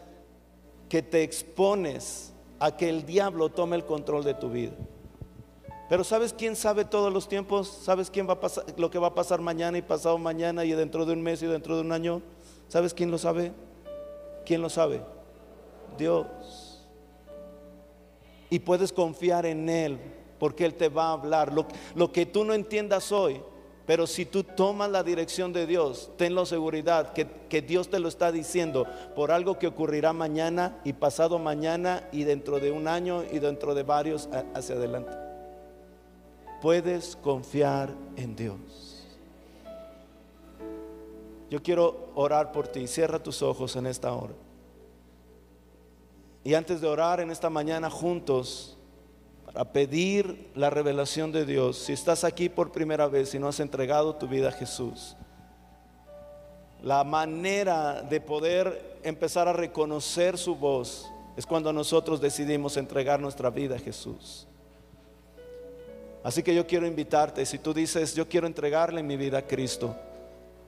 [0.88, 4.72] que te expones a que el diablo tome el control de tu vida.
[5.88, 7.68] Pero ¿sabes quién sabe todos los tiempos?
[7.68, 10.72] ¿Sabes quién va a pasar lo que va a pasar mañana y pasado mañana y
[10.72, 12.22] dentro de un mes y dentro de un año?
[12.68, 13.52] ¿Sabes quién lo sabe?
[14.44, 15.02] ¿Quién lo sabe?
[15.96, 16.84] Dios.
[18.50, 19.98] Y puedes confiar en Él
[20.38, 21.52] porque Él te va a hablar.
[21.52, 23.40] Lo, lo que tú no entiendas hoy,
[23.86, 28.08] pero si tú tomas la dirección de Dios, tenlo seguridad que, que Dios te lo
[28.08, 33.22] está diciendo por algo que ocurrirá mañana y pasado mañana y dentro de un año
[33.30, 35.12] y dentro de varios hacia adelante.
[36.60, 39.06] Puedes confiar en Dios.
[41.48, 42.86] Yo quiero orar por ti.
[42.86, 44.34] Cierra tus ojos en esta hora.
[46.42, 48.75] Y antes de orar en esta mañana juntos,
[49.56, 53.58] para pedir la revelación de Dios, si estás aquí por primera vez y no has
[53.58, 55.16] entregado tu vida a Jesús,
[56.82, 63.48] la manera de poder empezar a reconocer su voz es cuando nosotros decidimos entregar nuestra
[63.48, 64.46] vida a Jesús.
[66.22, 69.96] Así que yo quiero invitarte, si tú dices, yo quiero entregarle mi vida a Cristo,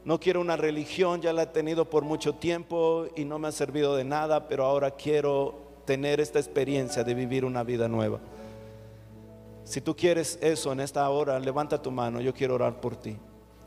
[0.07, 3.53] no quiero una religión, ya la he tenido por mucho tiempo y no me ha
[3.53, 8.18] servido de nada, pero ahora quiero tener esta experiencia de vivir una vida nueva.
[9.69, 13.19] Si tú quieres eso en esta hora, levanta tu mano, yo quiero orar por ti.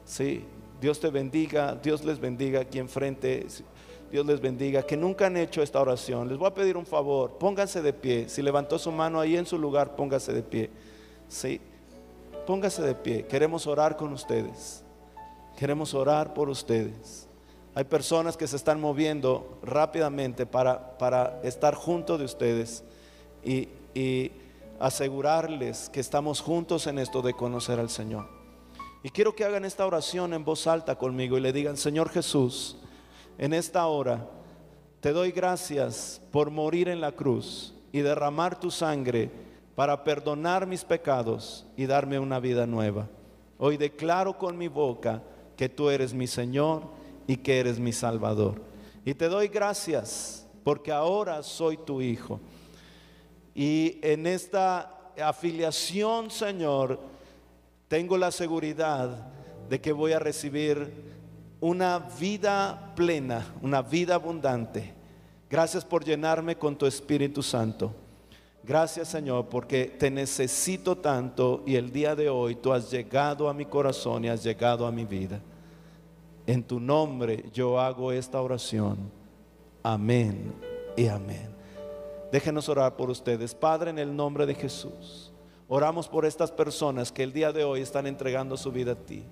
[0.04, 0.44] Sí,
[0.82, 3.46] Dios te bendiga, Dios les bendiga aquí enfrente,
[4.12, 6.28] Dios les bendiga, que nunca han hecho esta oración.
[6.28, 8.30] Les voy a pedir un favor, pónganse de pie.
[8.30, 10.72] Si levantó su mano ahí en su lugar, póngase de pie.
[11.28, 11.62] Sí,
[12.48, 13.28] póngase de pie.
[13.28, 14.84] Queremos orar con ustedes.
[15.56, 17.28] Queremos orar por ustedes.
[17.76, 22.84] Hay personas que se están moviendo rápidamente para, para estar junto de ustedes
[23.46, 24.32] y, y
[24.82, 28.28] asegurarles que estamos juntos en esto de conocer al Señor.
[29.04, 32.78] Y quiero que hagan esta oración en voz alta conmigo y le digan, Señor Jesús,
[33.38, 34.28] en esta hora
[35.00, 39.32] te doy gracias por morir en la cruz y derramar tu sangre
[39.76, 43.08] para perdonar mis pecados y darme una vida nueva.
[43.58, 45.24] Hoy declaro con mi boca
[45.58, 46.84] que tú eres mi Señor
[47.28, 48.62] y que eres mi Salvador.
[49.06, 52.40] Y te doy gracias porque ahora soy tu Hijo.
[53.54, 57.00] Y en esta afiliación, Señor,
[57.88, 59.28] tengo la seguridad
[59.70, 61.12] de que voy a recibir
[61.60, 64.94] una vida plena, una vida abundante.
[65.50, 67.94] Gracias por llenarme con tu Espíritu Santo.
[68.64, 73.54] Gracias Señor porque te necesito tanto y el día de hoy tú has llegado a
[73.54, 75.42] mi corazón y has llegado a mi vida.
[76.46, 78.98] En tu nombre yo hago esta oración.
[79.84, 80.54] Amén
[80.96, 81.51] y amén.
[82.32, 83.54] Déjenos orar por ustedes.
[83.54, 85.32] Padre, en el nombre de Jesús,
[85.68, 89.26] oramos por estas personas que el día de hoy están entregando su vida a ti.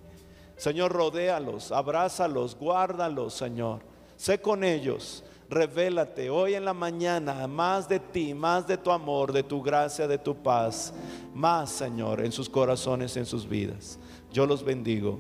[0.58, 3.82] Señor, rodéalos, abrázalos, guárdalos, Señor.
[4.18, 9.34] Sé con ellos revélate hoy en la mañana más de ti, más de tu amor,
[9.34, 10.94] de tu gracia, de tu paz,
[11.34, 13.98] más, Señor, en sus corazones, en sus vidas.
[14.32, 15.18] Yo los bendigo.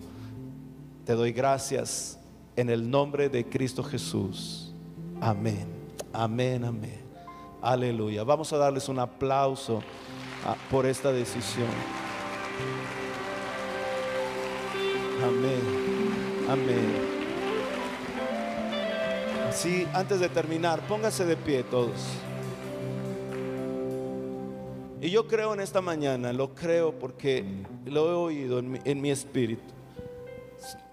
[1.05, 2.19] Te doy gracias
[2.55, 4.71] en el nombre de Cristo Jesús.
[5.19, 5.67] Amén,
[6.13, 7.08] amén, amén.
[7.61, 8.23] Aleluya.
[8.23, 9.81] Vamos a darles un aplauso
[10.45, 11.67] ah, por esta decisión.
[15.21, 15.61] Amén,
[16.49, 17.09] amén.
[19.51, 21.99] Sí, antes de terminar, póngase de pie todos.
[25.01, 27.45] Y yo creo en esta mañana, lo creo porque
[27.85, 29.73] lo he oído en mi, espíritu.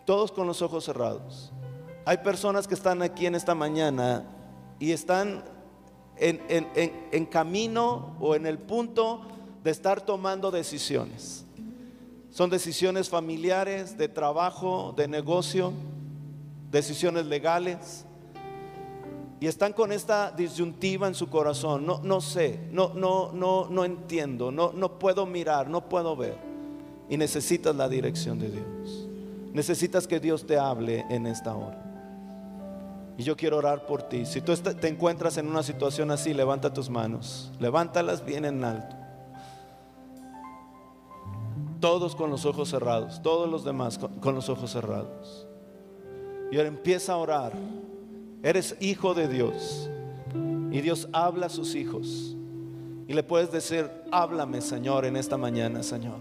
[0.05, 1.53] Todos con los ojos cerrados.
[2.05, 4.25] Hay personas que están aquí en esta mañana
[4.79, 5.45] y están
[6.19, 6.41] en,
[7.13, 9.23] en camino o en el punto
[9.63, 11.45] de estar tomando decisiones.
[12.31, 15.73] Son decisiones familiares, de trabajo, de negocio,
[16.71, 18.07] decisiones legales
[19.39, 23.85] y están con esta disyuntiva en su corazón, no, no sé, no, no, no, no
[23.85, 26.39] entiendo, no, no puedo mirar, no puedo ver.
[27.09, 29.09] Y necesitas la dirección de Dios.
[29.53, 31.86] Necesitas que Dios te hable en esta hora.
[33.19, 34.27] Y yo quiero orar por ti.
[34.27, 37.51] Si tú te encuentras en una situación así, levanta tus manos.
[37.59, 38.95] Levántalas bien en alto.
[41.81, 43.23] Todos con los ojos cerrados.
[43.23, 45.47] Todos los demás con los ojos cerrados.
[46.51, 47.53] Y ahora empieza a orar.
[48.43, 49.89] Eres hijo de Dios.
[50.71, 52.37] Y Dios habla a sus hijos.
[53.09, 56.19] Y le puedes decir, háblame Señor en esta mañana, Señor.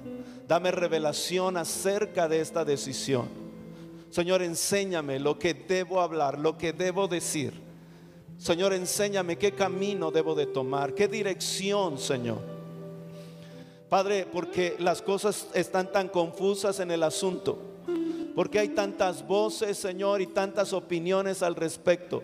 [0.47, 3.44] Dame revelación acerca de esta decisión.
[4.15, 7.51] Señor, enséñame lo que debo hablar, lo que debo decir.
[8.37, 12.39] Señor, enséñame qué camino debo de tomar, qué dirección, Señor.
[13.89, 17.59] Padre, porque las cosas están tan confusas en el asunto.
[18.33, 22.23] Porque hay tantas voces, Señor, y tantas opiniones al respecto.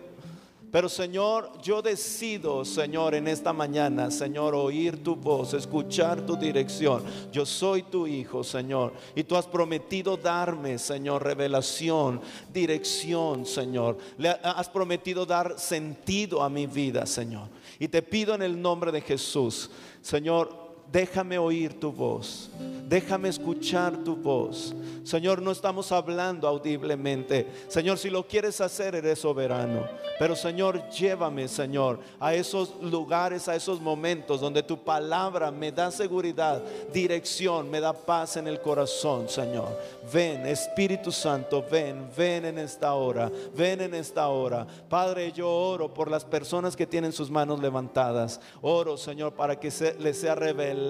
[0.72, 7.04] Pero Señor, yo decido, Señor, en esta mañana, Señor, oír tu voz, escuchar tu dirección.
[7.30, 8.94] Yo soy tu hijo, Señor.
[9.14, 13.98] Y tú has prometido darme, Señor, revelación, dirección, Señor.
[14.16, 17.48] Le has prometido dar sentido a mi vida, Señor.
[17.78, 19.70] Y te pido en el nombre de Jesús,
[20.00, 20.61] Señor,
[20.92, 22.50] déjame oír tu voz,
[22.86, 24.74] déjame escuchar tu voz.
[25.02, 27.48] Señor, no estamos hablando audiblemente.
[27.66, 29.84] Señor, si lo quieres hacer, eres soberano.
[30.18, 35.90] Pero Señor, llévame, Señor, a esos lugares, a esos momentos donde tu palabra me da
[35.90, 36.62] seguridad,
[36.92, 39.76] dirección, me da paz en el corazón, Señor.
[40.12, 44.66] Ven, Espíritu Santo, ven, ven en esta hora, ven en esta hora.
[44.88, 48.40] Padre, yo oro por las personas que tienen sus manos levantadas.
[48.60, 50.81] Oro, Señor, para que se, les sea revelado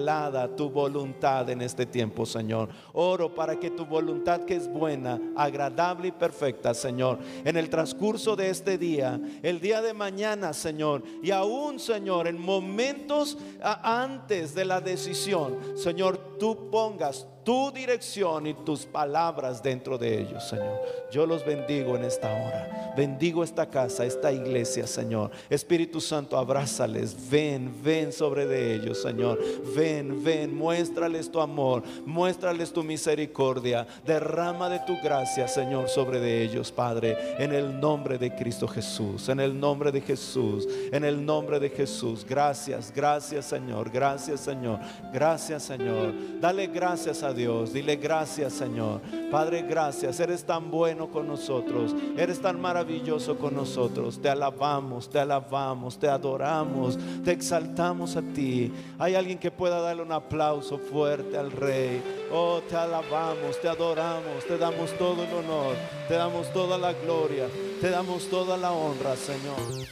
[0.55, 2.69] tu voluntad en este tiempo, Señor.
[2.93, 8.35] Oro para que tu voluntad que es buena, agradable y perfecta, Señor, en el transcurso
[8.35, 14.65] de este día, el día de mañana, Señor, y aún, Señor, en momentos antes de
[14.65, 20.79] la decisión, Señor, tú pongas tu dirección y tus palabras dentro de ellos, Señor.
[21.11, 22.93] Yo los bendigo en esta hora.
[22.95, 25.31] Bendigo esta casa, esta iglesia, Señor.
[25.49, 27.15] Espíritu Santo, abrázales.
[27.29, 29.39] Ven, ven sobre de ellos, Señor.
[29.75, 33.87] Ven, ven, muéstrales tu amor, muéstrales tu misericordia.
[34.05, 39.27] Derrama de tu gracia, Señor, sobre de ellos, Padre, en el nombre de Cristo Jesús,
[39.29, 42.25] en el nombre de Jesús, en el nombre de Jesús.
[42.27, 43.89] Gracias, gracias, Señor.
[43.89, 44.79] Gracias, Señor.
[45.11, 46.13] Gracias, Señor.
[46.39, 47.73] Dale gracias Dios.
[47.73, 49.01] Dile gracias, Señor.
[49.31, 50.19] Padre, gracias.
[50.19, 51.95] Eres tan bueno con nosotros.
[52.17, 54.21] Eres tan maravilloso con nosotros.
[54.21, 58.71] Te alabamos, te alabamos, te adoramos, te exaltamos a ti.
[58.99, 62.01] Hay alguien que pueda darle un aplauso fuerte al Rey.
[62.31, 65.75] Oh, te alabamos, te adoramos, te damos todo el honor,
[66.07, 67.47] te damos toda la gloria,
[67.81, 69.87] te damos toda la honra, Señor.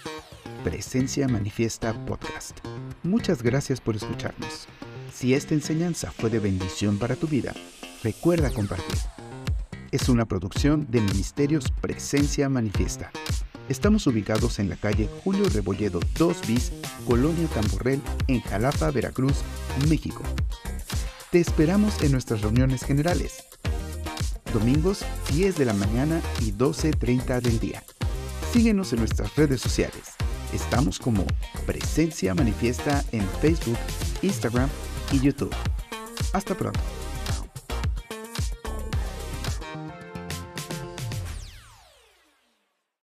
[0.63, 2.59] Presencia Manifiesta Podcast.
[3.03, 4.67] Muchas gracias por escucharnos.
[5.13, 7.53] Si esta enseñanza fue de bendición para tu vida,
[8.03, 8.97] recuerda compartir.
[9.91, 13.11] Es una producción de Ministerios Presencia Manifiesta.
[13.69, 16.71] Estamos ubicados en la calle Julio Rebolledo 2 bis,
[17.05, 19.35] Colonia Tamborrel, en Jalapa, Veracruz,
[19.89, 20.23] México.
[21.29, 23.43] Te esperamos en nuestras reuniones generales.
[24.53, 27.83] Domingos 10 de la mañana y 12.30 del día.
[28.51, 30.15] Síguenos en nuestras redes sociales
[30.53, 31.25] Estamos como
[31.65, 33.77] Presencia Manifiesta en Facebook,
[34.21, 34.69] Instagram
[35.11, 35.53] y YouTube.
[36.33, 36.79] Hasta pronto.